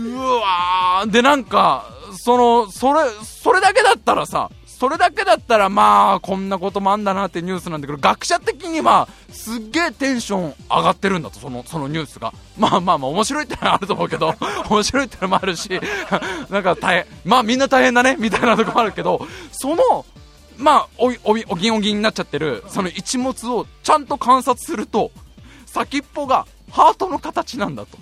[0.05, 1.87] うわーで、なんか、
[2.17, 12.35] その、それ、それだけだったらさ、それだけだったらまあ、こんなこともあんだなってニュースなんだけど、学者的には、すっげえテンション上がってるんだと、その、そのニュースが。
[12.59, 14.35] まあまあまあ、面白いってのはあると思うけど、
[14.69, 15.71] 面白いってのもあるし、
[16.51, 20.05] なんか大変、まあみんな大変だね、みたいなとこもあるけど、その、
[20.57, 25.11] まあ、お、お、おぎんおぎんになっちゃってる、その一物をちゃんと観察すると、
[25.67, 27.99] 先っぽがハートの形なんだと。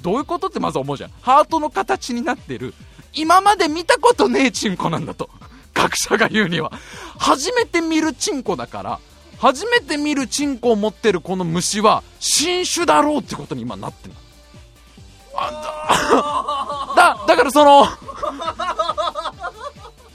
[0.00, 1.10] どういうことってまず思うじゃん。
[1.22, 2.74] ハートの形になってる、
[3.12, 5.30] 今まで見たことねえチンコなんだと。
[5.74, 6.72] 学者が言うには。
[7.18, 8.98] 初めて見るチンコだから、
[9.38, 14.14] 初めて見るチンコを持ってるこの虫は、新種だろうってことに今なってる。
[15.36, 17.86] あだ、だ、だからその、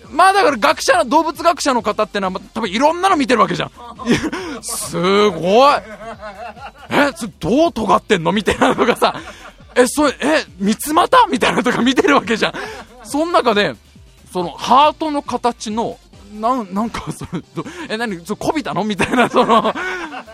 [0.09, 3.71] まあだから学者の、動物学者の方ってのは、多分いろんなの見てるわけじゃん。
[4.61, 5.75] すごい。
[6.89, 8.33] え、それどう尖ってんの？
[8.33, 9.15] みたいなのがさ、
[9.75, 11.27] え、それ、え、三つ股？
[11.27, 12.53] みたいなとか見てるわけじゃん。
[13.03, 13.75] その中で、
[14.31, 15.99] その、ハートの形の、
[16.33, 17.43] なん、なんか、それ、
[17.89, 18.83] え、何、そこびたの？
[18.83, 19.73] みたいな、その、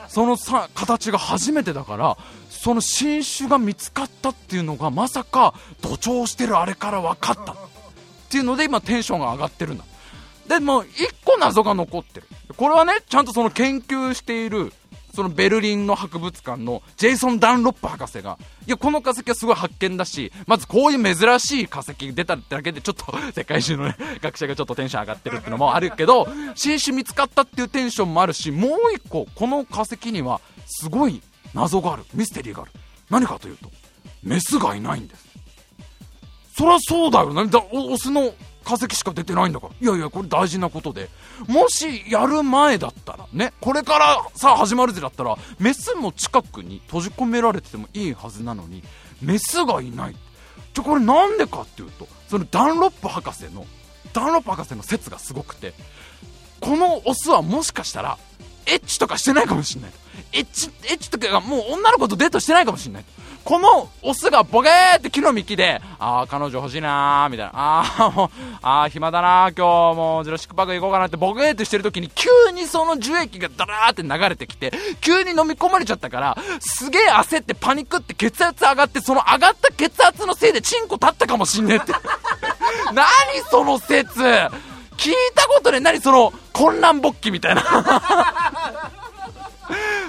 [0.08, 2.18] そのさ、形が初めてだから、
[2.50, 7.54] その新種が見つかったっていうのが、まさか、土壌してるあれから分かった。
[7.54, 7.56] っ
[8.30, 9.84] ていうので、今テンションが上がってるんだ。
[10.48, 12.28] でも、一個謎が残ってる。
[12.58, 14.74] これはね、ちゃんとその研究している、
[15.14, 31.22] そのベルリンの博物館のジェイソン・ダンロップ博士が、いや、この化石はすごい発見だし、まずこういう珍しい化石出たってだけで、ちょっと 世界中のね、学者がちょっとテンション上がってるってのもあるけど、新種見つかったっていうテンションもあるし、もう一個、この化石には、すごい
[31.54, 32.06] 謎がある。
[32.14, 32.72] ミステリーがある。
[33.10, 33.72] 何かというと、
[34.24, 35.30] メスがいないんです。
[36.56, 37.48] そりゃそうだよね。
[37.48, 38.34] だオスの
[38.64, 39.74] 化石しか出てないんだから。
[39.80, 41.10] いやいや、これ大事なことで。
[41.48, 48.84] もしやる前だったらね、これからさあ始まるぜだったら、メスも近くに閉じ込められててもいいはずなのに、
[49.22, 50.16] メスがいない。
[50.74, 53.66] じゃ、これなんでかっていうと、そのダンロップ博士の、
[54.14, 55.74] ダンロップ博士の説がすごくて、
[56.60, 58.18] このオスはもしかしたら、
[58.66, 59.92] エッチとかしてないかもしれない。
[60.34, 63.06] エッチ、エッチとかがもう女の子とデートしてないかもしれない。
[63.50, 67.52] このオスがボケーって木の幹で、ああ、彼女欲しいなー、みたいな。
[67.56, 68.30] ああ、もう、
[68.62, 74.72] ああ、暇だなー、今日もうジュラシックパーク行こうかなってボケーってしてる時に、急にその樹液がダラーって流れてきて、
[75.02, 81.92] 急に飲み込まれちゃったから、すげえ焦ってパニックって血圧上がって、その上がった血圧のせいでチンコ立ったかもしんねえって。
[82.94, 83.08] 何
[83.50, 84.22] その説
[84.96, 87.64] 聞いたことね何その混乱勃起みたいな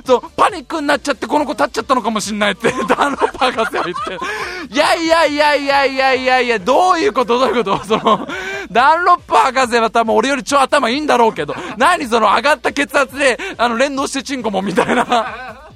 [0.04, 3.96] そうパニックになっちゃってこの子立っちゃったのかもしんないって ダンロッパ博士は言っ
[4.68, 8.26] ていやいやいやいやいやいやいやどういうことどういうことその
[8.70, 15.70] ダンロップ博士は多分俺より超頭いいんだろうけど何その上がった血圧であの連動してチンコもみたいな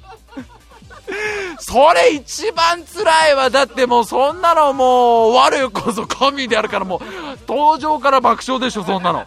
[1.59, 3.49] それ一番辛いわ。
[3.49, 6.99] だってもうそんなのもう、我こそ神であるからもう、
[7.47, 9.25] 登場から爆笑でしょ、そんなの。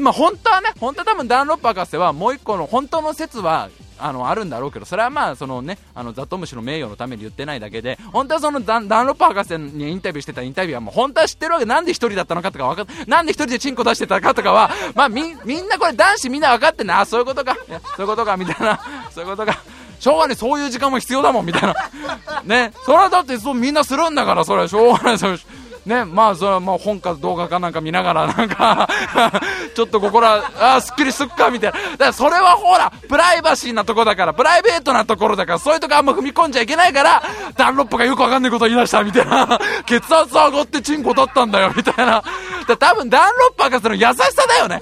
[0.00, 3.68] まあ本当はね、本当は多分ダンロップ博士はもう一個の本当の説は、
[3.98, 17.54] あのあるんだろうけどそれはまあそのねあのザトムシの名誉のために言ってないだけで本当はそのダンダンロップ博士にインタビューしてたインタビューはもう本当は知ってるわけなんで一人だったのかとか分かなんで一人でチンコ出してたかとかは まあみみんなこれ男子みんな分かってんなそういうことか？
[17.96, 18.36] そういうことか？
[18.36, 18.80] みたいな。
[19.14, 19.60] そういうことか？
[20.00, 22.42] しょうがないそういう時間も必要だもんみたいな。
[22.42, 22.72] ね？
[22.84, 25.18] それはだってそうみんなするんだからそれはしょうがない。
[25.18, 25.38] それ
[25.86, 28.88] ね、まあ、それはまあ本か動画かなんか見ながら、なんか
[29.74, 31.78] ちょっと心は、ああ、すっきりすっか、みたいな。
[31.78, 37.22] だからそれはほら、プライバシーなとこだから、プライベートなところだから、そういうとこあんま踏み込んじゃいけないから、
[37.56, 39.58] ダンロップがよくわかんないこと言い出した、みたいな。
[39.86, 42.22] 血圧上がってチンコ立ったんだよ、みたいな。
[42.66, 44.80] だ多分ダンロップ博士の優しさだよね。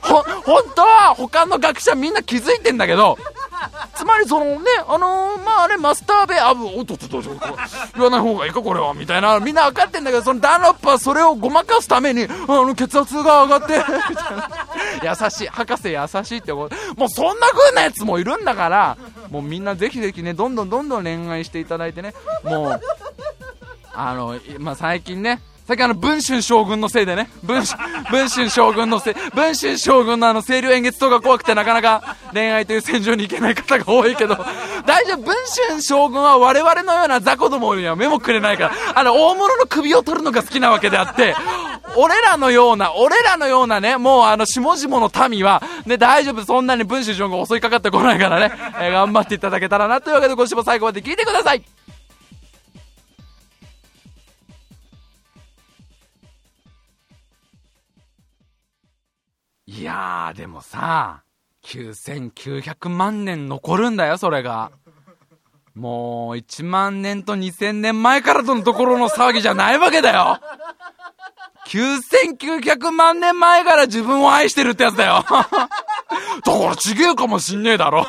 [0.00, 3.16] ほ、本当は他の学者みんな気づいてんだけど、
[3.94, 7.22] つまりそのね、あのー、まああれ、マスターベアブ、おっとっとっと、
[7.94, 13.82] 言わない方がいいか、これは、みたいな、みんな分かってんだけど、そのダンロップはそれをごまかすために、あの、血圧が上がって。
[15.02, 16.68] 優しい、博士優しいってもう
[17.08, 18.96] そんな風なやつもいるんだから、
[19.30, 22.80] もうみんなぜひぜひね、どんどんどんどん恋愛していただいてね、もう、
[23.94, 27.62] あの、まあ、最近ね、さっきあの、文春将軍のせいでね、文
[28.10, 34.36] 文春将軍のせい、文春将軍のあの、清流演月とが怖くてなかなか恋愛という戦場に行けない方が多いけど、
[34.86, 35.36] 大丈夫、文
[35.68, 41.36] 春将軍は我々のような雑魚どもには目もくれないから、あの、大物の首を取るのが好きなわけであって、
[41.96, 51.62] 俺らのような、俺らのようなね、もうあの、下々の民は、ね、大丈夫、そんなに文春将軍襲いかかってこないからね、えー、頑張っていただけたらな、というわけで今週も最後まで聞いてください。
[59.82, 61.24] いやー、でもさ、
[61.64, 64.70] 9900万年残るんだよ、それが。
[65.74, 70.38] もう、1万年と2000年前からとのところの騒ぎじゃないわけだよ。
[71.66, 75.24] 9900万年前から自分を愛してるってやつだよ。
[75.26, 75.68] だか
[76.46, 78.04] らちげえかもしんねえだろ。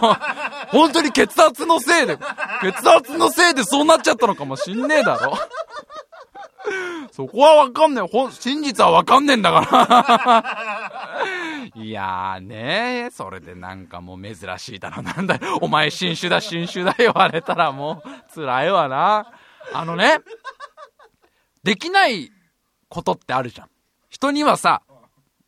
[0.67, 2.19] 本当に血圧のせいで、
[2.61, 5.39] 血圧のせいでそうなっちゃったのかもしんねえだろ。
[7.11, 8.07] そこはわかんねえ。
[8.07, 10.43] ほん、真実はわかんねえんだから
[11.75, 15.01] いやーねそれでなんかもう珍しいだろ。
[15.01, 19.31] なんだお前新種だ、新種だ言われたらもう辛いわな。
[19.73, 20.19] あのね、
[21.63, 22.31] できない
[22.89, 23.69] ことってあるじゃん。
[24.09, 24.83] 人にはさ、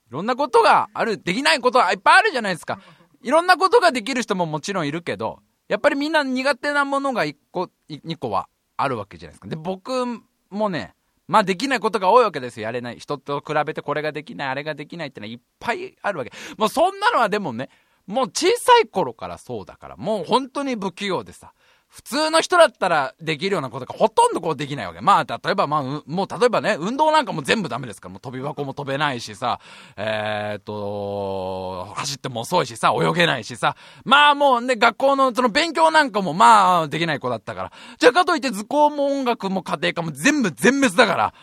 [0.10, 2.80] いろんなことがある、できないことはいっぱいあるじゃないですか。
[3.22, 8.48] いろんなことができる人ももちろんいるけど、やっぱりみんな苦手なものが1個、2個は
[8.78, 9.48] あるわけじゃないですか。
[9.48, 10.06] で、僕
[10.50, 10.96] もね、
[11.28, 12.66] まあできないことが多いわけですよ。
[12.66, 13.00] やれない。
[13.00, 16.32] 人と比べてこれができない、あれができないってのはいっぱいあるわけ。
[16.58, 17.70] もうそんなのはでもね、
[18.06, 21.54] もう小さい頃からそうだから、もう本当に不器用でさ、
[21.96, 25.00] 普通の人だったらできるようなことがほとんどこうできないわけ。
[25.00, 29.62] まあ、例えば、まあ、もう例えばね、運動なんかも全部ダメですから、もう飛び箱も飛べないしさ、
[29.96, 37.72] えー、っと、走っても遅いしさ、泳げないしさ、まあもうね、学校のその勉強なんかもまあできない子だったから。
[37.98, 41.34] じゃあかといって図工も音楽も家庭科も全部全滅だから。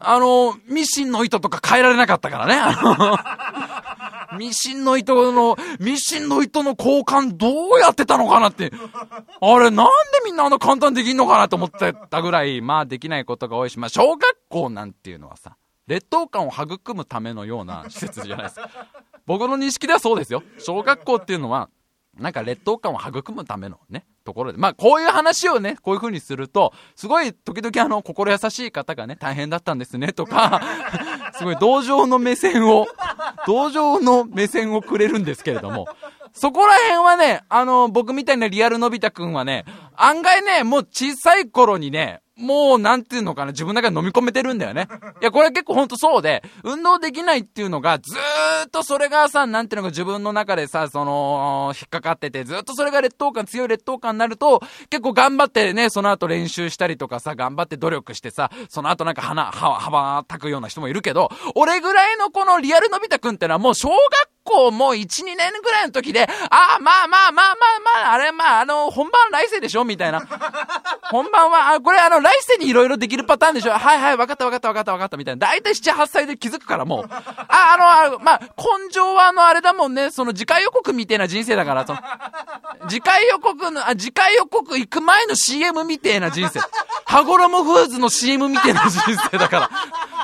[0.00, 2.54] あの、ミシンの糸とか変えられなかったからね。
[2.54, 8.72] あの ミシンの糸の、ミシンの糸の交換どうやってたのかなって。
[9.40, 9.90] あれ、なんで
[10.24, 18.70] みんなあんな簡単できんのかなと思ってたぐらい、まあできないことが多いし、まあ小学校なんていうのはさ、劣等感を育むためのような施設じゃないですか。
[19.26, 20.42] 僕の認識ではそうですよ。
[20.58, 21.68] 小学校っていうのは、
[22.16, 24.58] なんか劣等感を育むためのね、ところで。
[24.58, 30.62] まあ、こういう話をね、こういう風にすると、すごい、時々あの、心優しい方がね、大変だったんですね、とか、
[31.36, 32.86] すごい同情の目線を、
[33.46, 35.88] 同情の目線をくれるんですけれども、
[36.32, 39.64] そこら辺はね、あの、僕みたいなリアルのび太くんはね、
[39.96, 44.88] 案外ね、もう小さい頃にね、もう、なんていうのかな、自分の中で飲み込めてるんだよね。
[45.20, 67.54] いや、これ結構ほんとそうで、運動できないっていうのが、ずーっとそれがさ、なんていうのか自分の中でさ、その、引っかかってて、ずっとそれが劣等感、強い劣等感になると、結構頑張ってね、その後練習したりとかさ、頑張って努力してさ、その後なんか鼻、は、羽ばたくような人もいるけど、俺ぐらいのこのリアルのび太くんってのはもう小学校もう1、2年ぐらいの時で、ああ、まあまあまあまあ
[68.02, 69.84] まあ、あれまあ、あの、本番来世でしょ？
[69.84, 70.20] みたいな。
[71.10, 73.72] 本番は、あ、これあの、来世にいろいろできるパターンでしょ？
[73.72, 75.46] はいはい、わかったわかったわかったわかったみたいな。
[75.46, 77.08] だいたい7、8歳で気づくからもう。
[77.10, 77.18] あ、
[77.48, 82.00] あの、あまあ、根性はあの、あれだもんね、その次回予告みたいな人生だから、その、
[82.88, 86.60] 次回予告の、あ、次回予告行く前の CM みたいな人生。
[87.04, 89.70] 羽衣フーズの CM みたいな人生だから。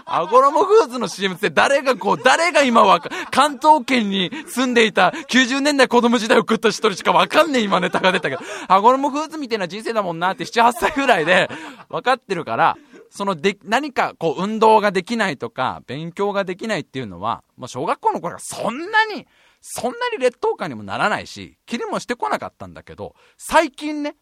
[0.07, 3.01] 羽衣フーズの CM って誰がこう、誰が今は、
[3.31, 11.49] 関東圏に住んでいた90年代子供時代を送った一人しかわかんねえ今ネタが出たけど、羽衣フーズみたいな人生だもんなって7、8歳ぐらいで
[11.89, 12.77] 分かってるから、
[13.11, 19.27] そので、何かこう運動ができないとか、勉強ができないっていうのは、まあ小学校の頃からそんなに、
[19.61, 24.17] そんなに劣等感にもならないし、気にもしてこなかったんだけど、最近ね、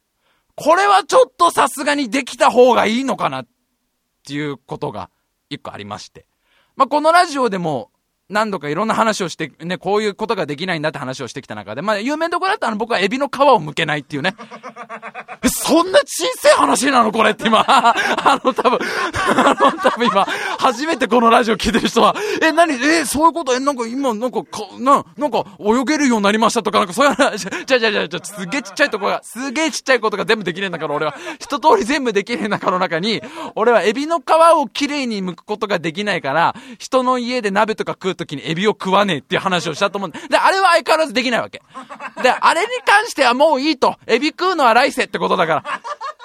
[0.57, 3.47] これはちょっとさすがにできた方がいいのかなっ
[4.27, 5.11] ていうことが
[5.51, 6.27] 一個ありまして。
[6.77, 7.91] まあ、このラジオでも
[8.31, 14.35] 何度かいろんな話をして、ね、こういうことができないんだって話をしてきた中で、まあ、有名どころだったら僕はエビの皮を剥けないっていうね。
[15.43, 17.65] え、そんな小さい話なのこれって今。
[17.69, 18.79] あの、多分、
[19.37, 20.27] あの、多分今、
[20.59, 23.55] 初めてこのラジオ聞いてる人は、え、何え、そういうこと？
[23.55, 31.15] え、なんか今、なんか、か、な、なんか、泳げるようになりましたとか、なんかそういう話、 じゃじゃじゃじゃ、すげえちっちゃいとこが、すげえちっちゃいことが全部できねえんだから、俺は。
[31.39, 33.21] 一通り全部できねえ中の中に、
[33.55, 34.23] 俺はエビの皮
[34.57, 41.63] をきれいに剥くことができないから、人の家で鍋とか食うときにエビを食わねえっていう話をしたと思うんで、で、あれは相変わらずできないわけ。
[42.23, 43.97] で、あれに関してはもういいと。
[44.07, 45.65] エビ食うのは来世ってことだから。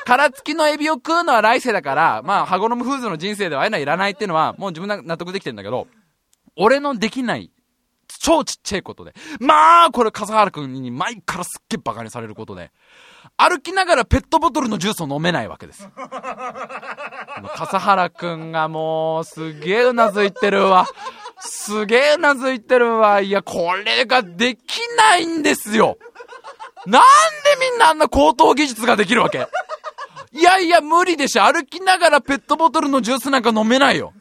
[0.05, 5.87] 殻付きのエビを食うのは来世だから、まあ、ハゴノムフーズの人生ではああいうのはいらないっていうのは、もう自分が納得できてんだけど、
[6.55, 7.51] 俺のできない、
[8.19, 9.13] 超ちっちゃいことで。
[9.39, 12.71] まあ、これ笠原くんに前からすっげえ馬鹿にされることで。
[13.37, 15.87] 歩きながらペットボトルのジュースを飲めないわけです。
[17.55, 20.87] 笠原くんがもう、すげえうなずいてるわ。
[21.41, 23.21] すげえなずいてるわ。
[23.21, 25.97] いや、これができないんですよ。
[26.85, 27.07] なんで
[27.71, 29.47] みんなあんな高等技術ができるわけ？
[30.31, 31.43] いやいや、無理でしょ。
[31.43, 34.13] 歩きながらペットボトルのジュースなんか飲めないよ。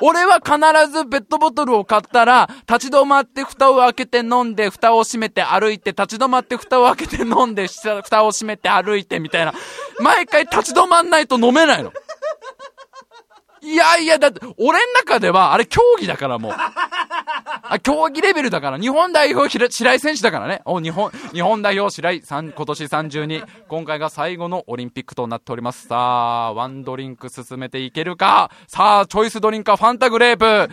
[0.00, 0.56] 俺は必
[0.92, 9.54] ずペットボトルを買ったら、立ち止まって蓋を開けて飲んで、蓋を閉めて歩いて、立ち止まって蓋を開けて飲んで、蓋を閉めて歩いてみたいな。
[10.00, 11.92] 毎回立ち止まんないと飲めないの。
[13.64, 16.52] いやいや、だって、俺ん中では、あれ競技だからもう。
[17.68, 20.60] あ、競技レベルだから、日本代表白井選手だからね。
[20.64, 23.46] お、日本、日本代表白井さん、今年32。
[23.68, 25.88] 今回が最後のオリンピックとなっております。
[25.88, 28.50] さあ、ワンドリンク進めていけるか？
[28.68, 30.70] さあ、チョイスドリンクはファンタグレープ。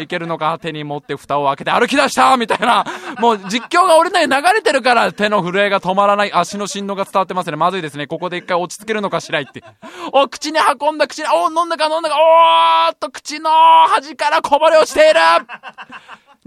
[0.00, 2.84] いけるのか、手に持って蓋を開けて歩き出したみたいな。
[3.18, 6.32] もう実況が俺の流れてるから、手の震えが止まらない。
[6.32, 7.56] 足の振動が伝わってますね。
[7.56, 8.06] まずいですね。
[8.06, 9.64] ここで一回落ち着けるのかしらいって。
[10.12, 13.50] お、口に運んだ口に、お、飲んだか飲んだか、おーっと口の
[13.88, 15.20] 端からこぼれ落ちている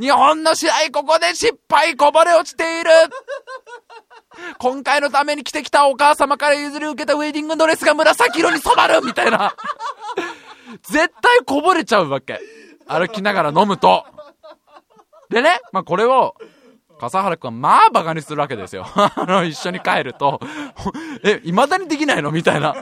[0.02, 2.90] 日本の試合ここで失敗こぼれ落ちている
[4.58, 9.54] 今回のために着てきたお母様から譲り受けたウェディングドレスが紫色に染まるみたいな。
[10.84, 12.40] 絶対こぼれちゃうわけ。
[12.88, 14.06] 歩きながら飲むと。
[15.30, 16.36] でね、まあ、これを、
[17.00, 18.86] 笠原くんはまあ馬鹿にするわけですよ。
[18.96, 20.40] あの、一緒に帰ると、
[21.24, 22.32] え、未だにできないの？
[22.32, 22.74] みたいな。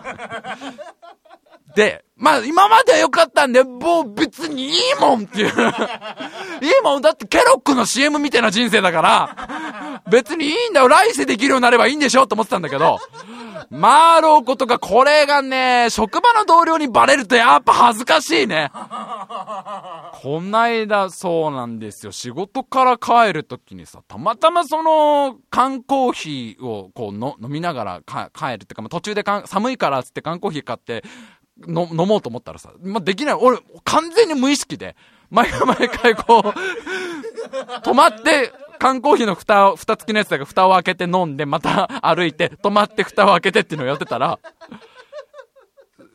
[1.76, 5.48] で、まあ今までは良かったんで、もう別にいいもんっていう。
[5.50, 10.88] いいもんだってケロックの CM みたいな人生だから、別にいいんだよ。
[10.88, 13.00] 来世できるようになればいいんでしょと思ってたんだけど、
[13.70, 18.72] マーローことかこれがね、職場の同僚にバレるとやっぱ恥ずかしいね。
[20.22, 22.12] こないだそうなんですよ。
[22.12, 28.02] 仕事から帰るときにさ、たまたまその缶コーヒーをこうの飲みながら
[28.34, 31.04] 帰るっていうか、途中で寒いからっつって缶コーヒー買って、
[31.68, 33.36] の、飲もうと思ったらさ、まあ、できない。
[33.36, 34.96] 俺、完全に無意識で、
[35.30, 36.50] 毎回毎回こう、
[37.86, 44.40] 止まって、缶コーヒーの蓋を、蓋付きのやつだから蓋を開けて飲んで、また 歩いて、止まって蓋を開けてっていうのをやってたら、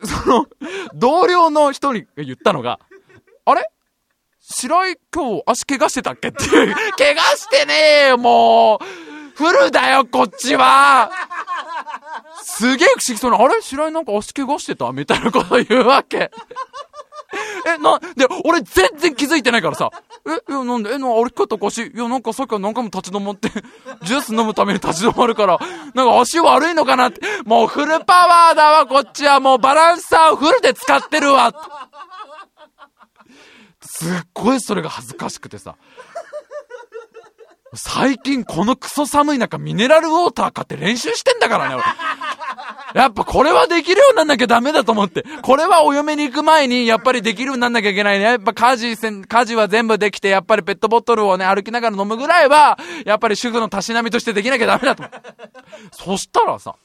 [0.02, 0.46] その、
[0.94, 2.78] 同僚の人に言ったのが、
[3.44, 3.68] あれ？
[4.46, 6.74] 白井今日足怪我してたっけっていう。
[6.98, 7.74] 怪我してね
[8.04, 8.84] えよ、もう
[9.34, 11.10] フルだよ、こっちは
[12.46, 13.60] すげえ不思議そうな、あれ？
[13.62, 14.92] 白井なんか足怪我してた？
[14.92, 16.30] みたいなこと言うわけ。
[17.66, 19.90] え、な、で、俺全然気づいてないからさ。
[20.26, 21.86] え、いや、なんで、え、な、歩き方おかしい。
[21.88, 23.48] いや、なんかさっきから何回も立ち止まって、
[24.04, 25.58] ジュース飲むために立ち止まるから、
[25.94, 27.20] なんか足悪いのかなって。
[27.44, 29.40] もうフルパワーだわ、こっちは。
[29.40, 31.52] もうバランサーをフルで使ってるわ。
[33.80, 35.74] すっごいそれが恥ずかしくてさ。
[37.76, 41.84] 最近このクソ寒い中ミネラルウォーター買って練習してんだからね、俺。
[43.00, 45.24] やっぱこれはできるようになんなきゃダメだと思って。
[45.42, 48.24] これはお嫁に行く前に、やっぱりできるようになんなきゃいけないね。
[48.24, 55.34] やっぱ家事せん、家事は全部できて、やっぱりペットボトルをね、歩きながら飲むぐらいは、やっぱり主婦のたしなみとしてできなきゃダメだと思って。
[55.92, 56.76] そしたらさ、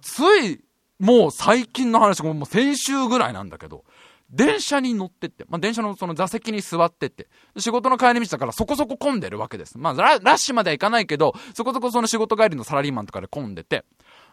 [0.00, 0.60] つい、
[0.98, 3.84] もう最近の話、もう先週ぐらいなんだけど、
[4.30, 9.78] 電車に乗ってって、まあ、電車のその座席に座ってって、仕事の帰り道だからそこそこ混んでるわけです。
[9.78, 13.84] まあラ、ッシュまでは行かないけど、そこそこその仕事帰りのサラリーマンとかで混んでて、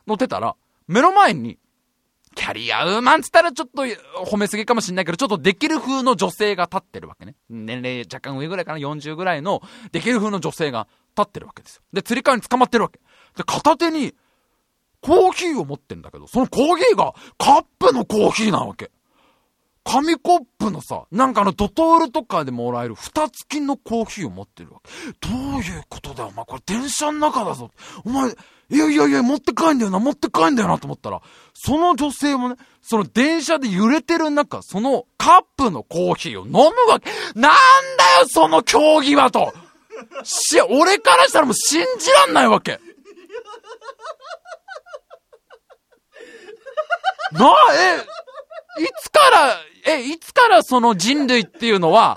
[0.07, 0.55] 乗ってたら、
[0.87, 1.59] 目の前に、
[2.35, 3.83] キャリアウーマンつったらちょっと
[4.25, 7.35] 褒めすぎかもしんないけど、ちょっとできる風の女性が立ってるわけね。
[7.49, 11.83] 年齢若干上ぐらいかな、40ぐらいのできる風の女性が立ってるわけですよ。
[11.93, 12.99] で、釣り革に捕まってるわけ。
[13.37, 14.15] で、片手に、
[15.01, 18.89] コーヒーを持ってんだけど、そのコーヒーがカップのコーヒーなわけ。
[19.83, 24.89] 紙コップのさ、なんかあのドトールとかでもらえる蓋付きのコーヒーを持ってるわけ。
[25.27, 26.45] どういうことだよ、お前。
[26.45, 27.71] これ電車の中だぞ。
[28.05, 31.21] お前、いやいやいや、持って帰んだよな、持って帰んだよなと思ったら、
[31.53, 36.59] その女性もね、その電車で揺れてる中、そのカップのコーヒーを飲む
[36.89, 37.11] わけ。
[37.35, 37.57] なんだ
[38.21, 39.53] よ、その競技はと。
[40.23, 42.79] し、俺からしたらもう信じらんないわけ。
[47.33, 47.97] なあ、え、
[48.79, 52.15] いつから、え、いつからその人類っていうのは、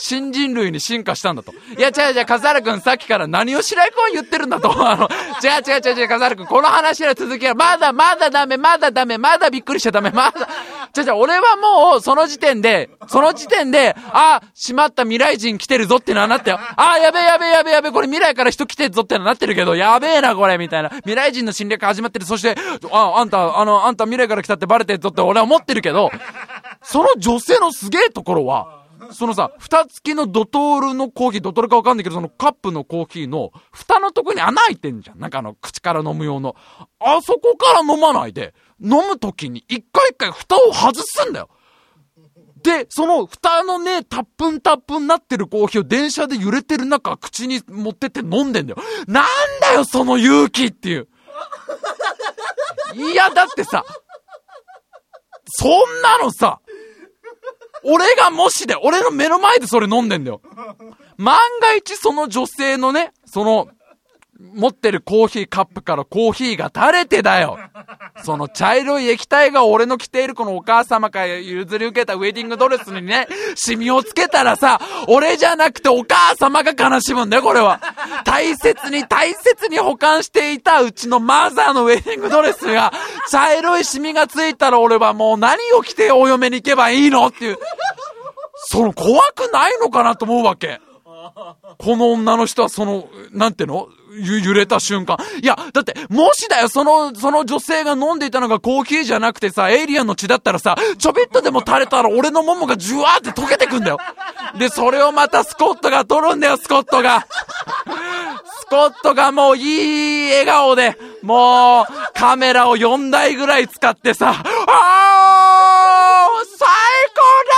[0.00, 1.52] 新人類に進化したんだと。
[1.52, 4.70] いや、違う違う、笠原くんさっきから何を白井君は言ってるんだと。
[4.88, 5.08] あの、
[5.42, 10.48] 違う違う違う違う、笠原くん、この話の続きは、まだまだダメ、まだダメ、まだびっくりしちゃダメ、まだ、
[10.96, 16.58] 違う違う、俺はもう、その時点で、その時点で、あ、しまった未来人来てるぞってのはなったよ。
[16.76, 20.90] あ、やべえやべえやべえやべえ、これ未来から人来てるぞってのはなってるけど、やべえな、これ、みたいな。
[20.90, 22.26] 未来人の侵略始まってる。
[22.26, 22.54] そして、
[22.90, 26.10] あ、あんた、あの、あんた未来から来たってバレてるぞって俺は思ってるけど、
[26.82, 28.80] その女性のすげえところは、
[29.12, 35.18] そのさ、蓋付きのドトールのコーヒー、ドトールかわかんないけど、そのカップのコーヒーの蓋のとこに穴開いてんじゃん。
[35.18, 36.54] なんかあの、口から飲む用の。
[37.00, 41.50] あそこから飲まないで、飲むときに一回一回蓋を外すんだよ。
[42.62, 48.78] で、その蓋のね、タップンタップンなってるコーヒーを電車で揺れてる中、口に持ってって飲んでんだよ。
[49.06, 49.26] なん
[49.60, 51.08] だよ、その勇気っていう。
[52.94, 53.84] いや、だってさ、
[55.46, 56.60] そんなのさ、
[57.82, 60.42] 俺がもしで、俺の目の前でそれ飲んでんだよ。
[61.16, 63.68] 万が一その女性のね、その、
[64.40, 67.58] 持ってるコーヒーカップからコーヒーが垂れてだよ。
[68.24, 77.80] その茶色い液体が俺の着ているこのお母様から譲り受けたウェディングドレスにね、シミをつけたらさ、俺じゃなくてお母様が悲しむんだよ、これは。
[78.24, 82.92] 大切に大切に保管していたうちのマザーのウェディングドレスが、
[83.30, 87.58] 茶色いシミがついたら俺はもう何を着てお嫁に行けばいいのっていう。
[88.72, 90.80] その怖くないのかなと思うわけ。
[91.78, 93.88] この女の人はその、なんていうの？
[94.22, 95.18] 揺れた瞬間。
[95.40, 103.98] いや、だって、もしだよ、その、その女性が飲んでいたのがコーヒーじゃなくてさ、エイリアンの血だったらさ、ちょびっとでも垂れたら俺の桃がジュワーって溶けてくんだよ。
[104.58, 107.24] で、それをまたスコットが取るんだよ、スコットが。
[108.62, 116.68] スコットがもういい笑顔で、もう、カメラを4台ぐらい使ってさ、あー最
[117.14, 117.49] 高だ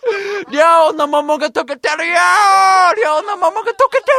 [0.50, 2.14] 量の桃が溶けてるよ！
[3.02, 4.10] 量の桃が溶けて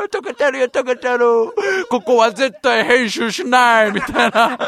[0.00, 1.86] る溶けてるよ、溶けてる！
[1.88, 3.92] ここは絶対編集しない！
[3.92, 4.58] みたいな。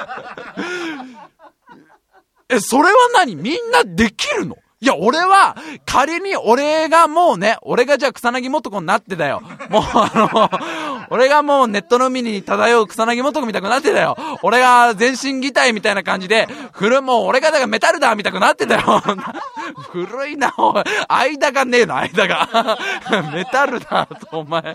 [2.48, 3.36] え、それは何？
[3.36, 4.56] みんなできるの？
[4.82, 9.42] いや、俺は、仮に俺がもうね、俺がじゃあ草薙元子になってだよ。
[9.68, 10.50] もうあの、
[11.10, 14.16] 俺がもうネットの海に漂う草薙元子みたくなってだよ。
[14.42, 19.02] 俺が全身擬態みたいな感じで、フルもう俺がだからメタルだみたくなってたよ。
[19.92, 20.82] 古いな、おい。
[21.08, 22.78] 間がねえの、間が。
[23.34, 24.74] メタルだと、お前。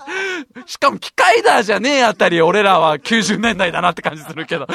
[0.68, 4.68] しかも機械だじゃねえあたり、俺らは90年代だなって感じするけど。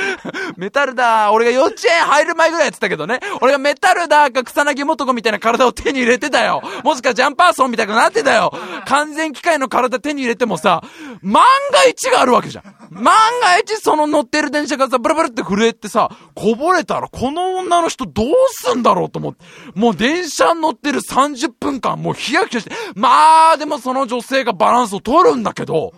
[0.57, 3.21] メタルだ俺が幼稚園入る前ぐらいやってたけどね。
[3.41, 6.63] 俺がメタルだか草薙素子みみたいな体を手に入れてたよ。
[6.83, 8.53] もしかジャンパーソンみたいになってたよ。
[8.87, 10.83] 完全機械の体手に入れてもさ、
[11.23, 12.65] 万が一があるわけじゃん。
[12.91, 19.45] 万が一その乗ってる電車がさ、ブラブラって震えてさ、こぼれたらこの女の人どうすんだろうと思って。
[19.75, 25.93] もう電車乗ってる30分間もうヒヤヒヤして、まあでもその女性がバランスを取るんだけど、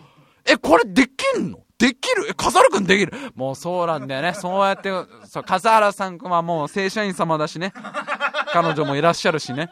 [0.44, 1.58] え、これできんの？
[1.78, 2.28] できる？
[2.30, 3.12] え、笠原くんできる？
[3.34, 4.34] もうそうなんだよね。
[4.34, 4.90] そうやって、
[5.26, 7.72] そう、笠原さんくんはもう正社員様だしね。
[8.52, 9.70] 彼女もいらっしゃるしね。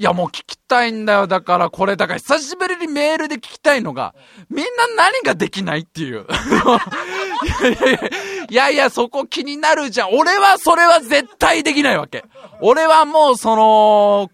[0.00, 1.26] いやもう聞きたいんだよ。
[1.26, 4.14] だからこれ、だから久しぶりにメールで聞きたいのが、
[4.48, 6.24] みんな何ができないっていう。
[8.48, 10.14] いやいや、そこ気になるじゃん。
[10.14, 12.24] 俺はそれは絶対できないわけ。
[12.62, 14.30] 俺はもうその、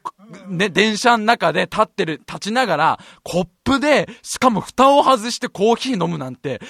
[0.48, 6.60] ね、電車の中で立ってる、立ちながら、コップで、しかも蓋を外してコーヒー飲むなんて、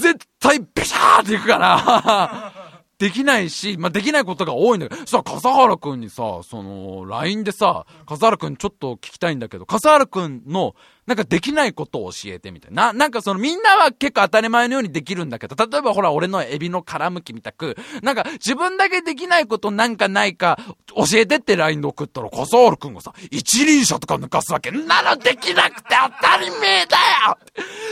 [0.00, 2.52] 絶対ビシャーっていくから、
[2.98, 10.74] できないし、まあ、できないことが多いんだけど、そしたら笠原くんにさ、その、LINE でさ、笠原くんちょっと聞きたいんだけど、笠原くんの
[11.06, 12.92] なんかできないことを教えてみたいな。
[12.92, 20.58] なんかそのみんなは結構当たり前のようにできるんだけど、例えばほら俺のエビの殻むきみたく、なんか自分だけできないことなんかないか
[20.94, 24.70] 教えてって LINE で送ったら、コソール君がさ、一輪車とか抜かすわけ。
[24.70, 25.88] なのできなくて
[26.22, 26.96] 当たり前だ
[27.26, 27.38] よ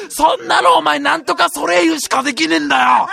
[0.08, 3.08] そんなのお前なんとかソレイユしかできねえんだよ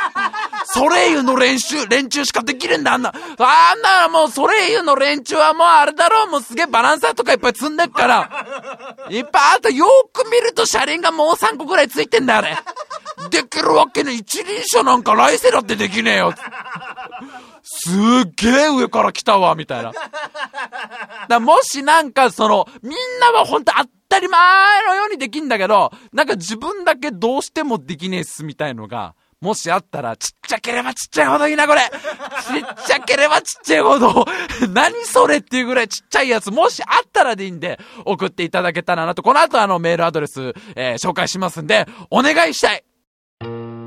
[0.65, 3.13] ソレイユの練習、連中しかできねえんだ、あんな。
[3.13, 8.45] あんなもうソレイユの連中はもうあれだろう、もうすげえバランサーとかいっぱい積んでっから、
[9.09, 12.57] いっぱいあとよく見ると車輪がもう3個ぐらいついてんだ、あれ。
[13.29, 16.33] できるわけね一輪車なんか来世だってできねえよ。
[17.63, 17.89] す
[18.25, 19.91] っげえ上から来たわ、みたいな。
[21.27, 31.81] だもしなんかその、みんなは本当当たり前のようにできんだけど、なんか自分だけどうしてもできねえっすみたいのが、もしあったら、ちっちゃければちっちゃいほどいいな、これ。
[31.81, 34.25] ちっちゃければちっちゃいほど、
[34.73, 43.78] 何それっていうぐらいちっちゃいやつ、もしあったらでいいんで、送っていただけたらなと、この後あのメールアドレス、えー、紹介しますんで、お願いしたい。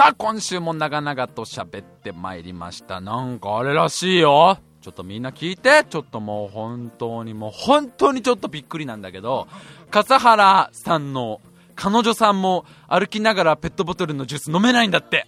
[0.00, 3.02] さあ、今週も長々と喋ってまいりました。
[3.02, 4.56] なんかあれらしいよ。
[4.80, 5.84] ちょっとみんな聞いて。
[5.90, 9.46] ちょっともう本当にもう本当にちょっとびっくりなんだけど、
[9.90, 11.42] 笠原さんの
[11.76, 15.26] 彼女さんも歩きながらペットボトルのジュース飲めないんだって。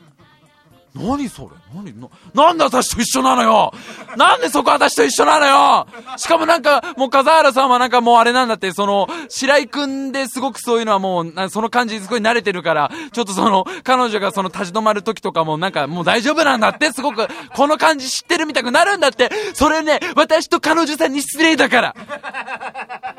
[0.95, 1.49] 何それ？
[1.75, 1.99] 何？
[1.99, 3.73] の、なんで私と一緒なのよ？
[4.17, 5.87] なんでそこ私と一緒なのよ？
[6.19, 17.27] しかもなんか、もう笠原さんはなんかもうあれなんだって、その、白井くんですごくそういうのはもう、その感じにすごい慣れてるから、ちょっとその、彼女がその立ち止まる時とかもなんかもう大丈夫なんだって、すごく、
[17.57, 21.97] この感じ知ってるみたくなるんだって、それね、私と彼女さんに失礼だから。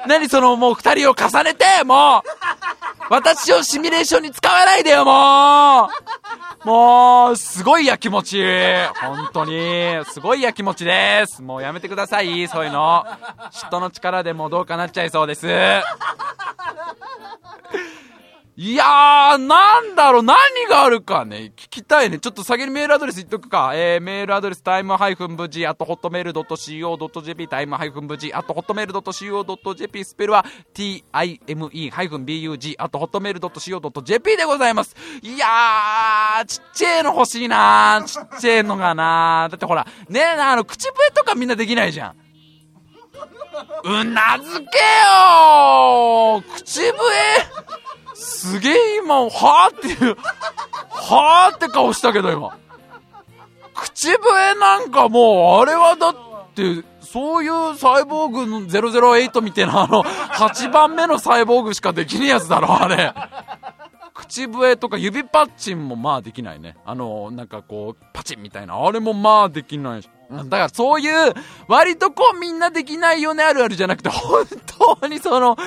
[0.08, 2.30] 何そのもう二人を重ねて、もう。
[3.10, 5.90] 私をシミュレーションに使わないでよ、も
[6.64, 6.68] う。
[6.68, 8.43] もう、すごいやきもち。
[9.01, 10.03] 本当に。
[10.05, 11.41] すごいやきもちです。
[11.41, 13.05] もうやめてください、そういうの。
[13.51, 15.47] 嫉妬の力でもどうかなっちゃいそうです。
[18.56, 20.38] いやー、なんだろう、何
[20.70, 22.20] があるかね、聞きたいね。
[22.20, 23.72] ちょっと先にメールアドレス言っとくか。
[23.74, 30.45] えー、メールアドレス、タイムハイフン無事、あと、ホットメール .co.jp、タイムハイフン無事、あと、ホットメール .co.jp、スペルは、
[30.76, 34.95] time ハイフン bug、あと、ホットメール .co.jp でございます。
[35.24, 42.16] いやー、ちっちゃいの欲しいなーちっちゃいのがなーだってほら、ね、あの、口笛とかみんなできないじゃん。
[43.84, 46.93] うなずけよー口笛
[48.24, 50.16] すげえ今、はぁっていう、
[50.90, 52.58] はぁって顔したけど今。
[53.74, 56.16] 口笛なんかもう、あれはだっ
[56.56, 63.14] て、そういうサイボーグの008みたいなあの、8番目のサイボーグしかできねえやつだろ、あれ。
[64.14, 66.78] 口笛とか指パッチンもまあできないね。
[66.86, 68.78] あの、なんかこう、パチンみたいな。
[68.78, 70.10] あれもまあできないし。
[70.30, 71.34] だからそういう、
[71.68, 74.46] 割とこうみんなできないよねあるあるじゃなくて、本
[75.00, 75.58] 当にその、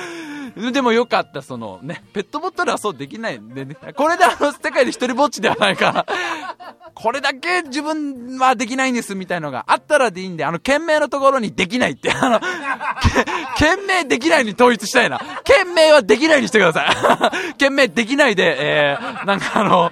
[0.71, 3.77] でもよかった、そのね、ペットボトルはそうできないんでね。
[3.95, 6.05] これであの、世界で一人ぼっちではないから、
[6.93, 15.19] これだけ自分はできないんですみたいのがあったらでいいんで、あの、懸命のところにできないって、あの、懸命できないに統一したいな。
[15.19, 16.87] 懸命はできないにしてください。
[17.53, 19.91] 懸命できないで、えー、なんかあの、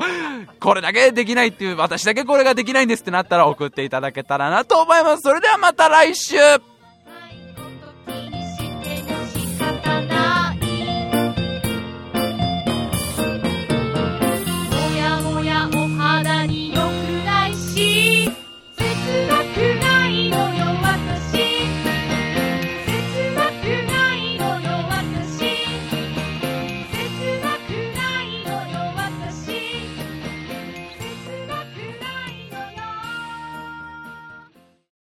[0.59, 5.21] これだけできないっていう、私だけこれができないんですってなったら送っていただけたらなと思います。
[5.21, 6.35] それではまた来週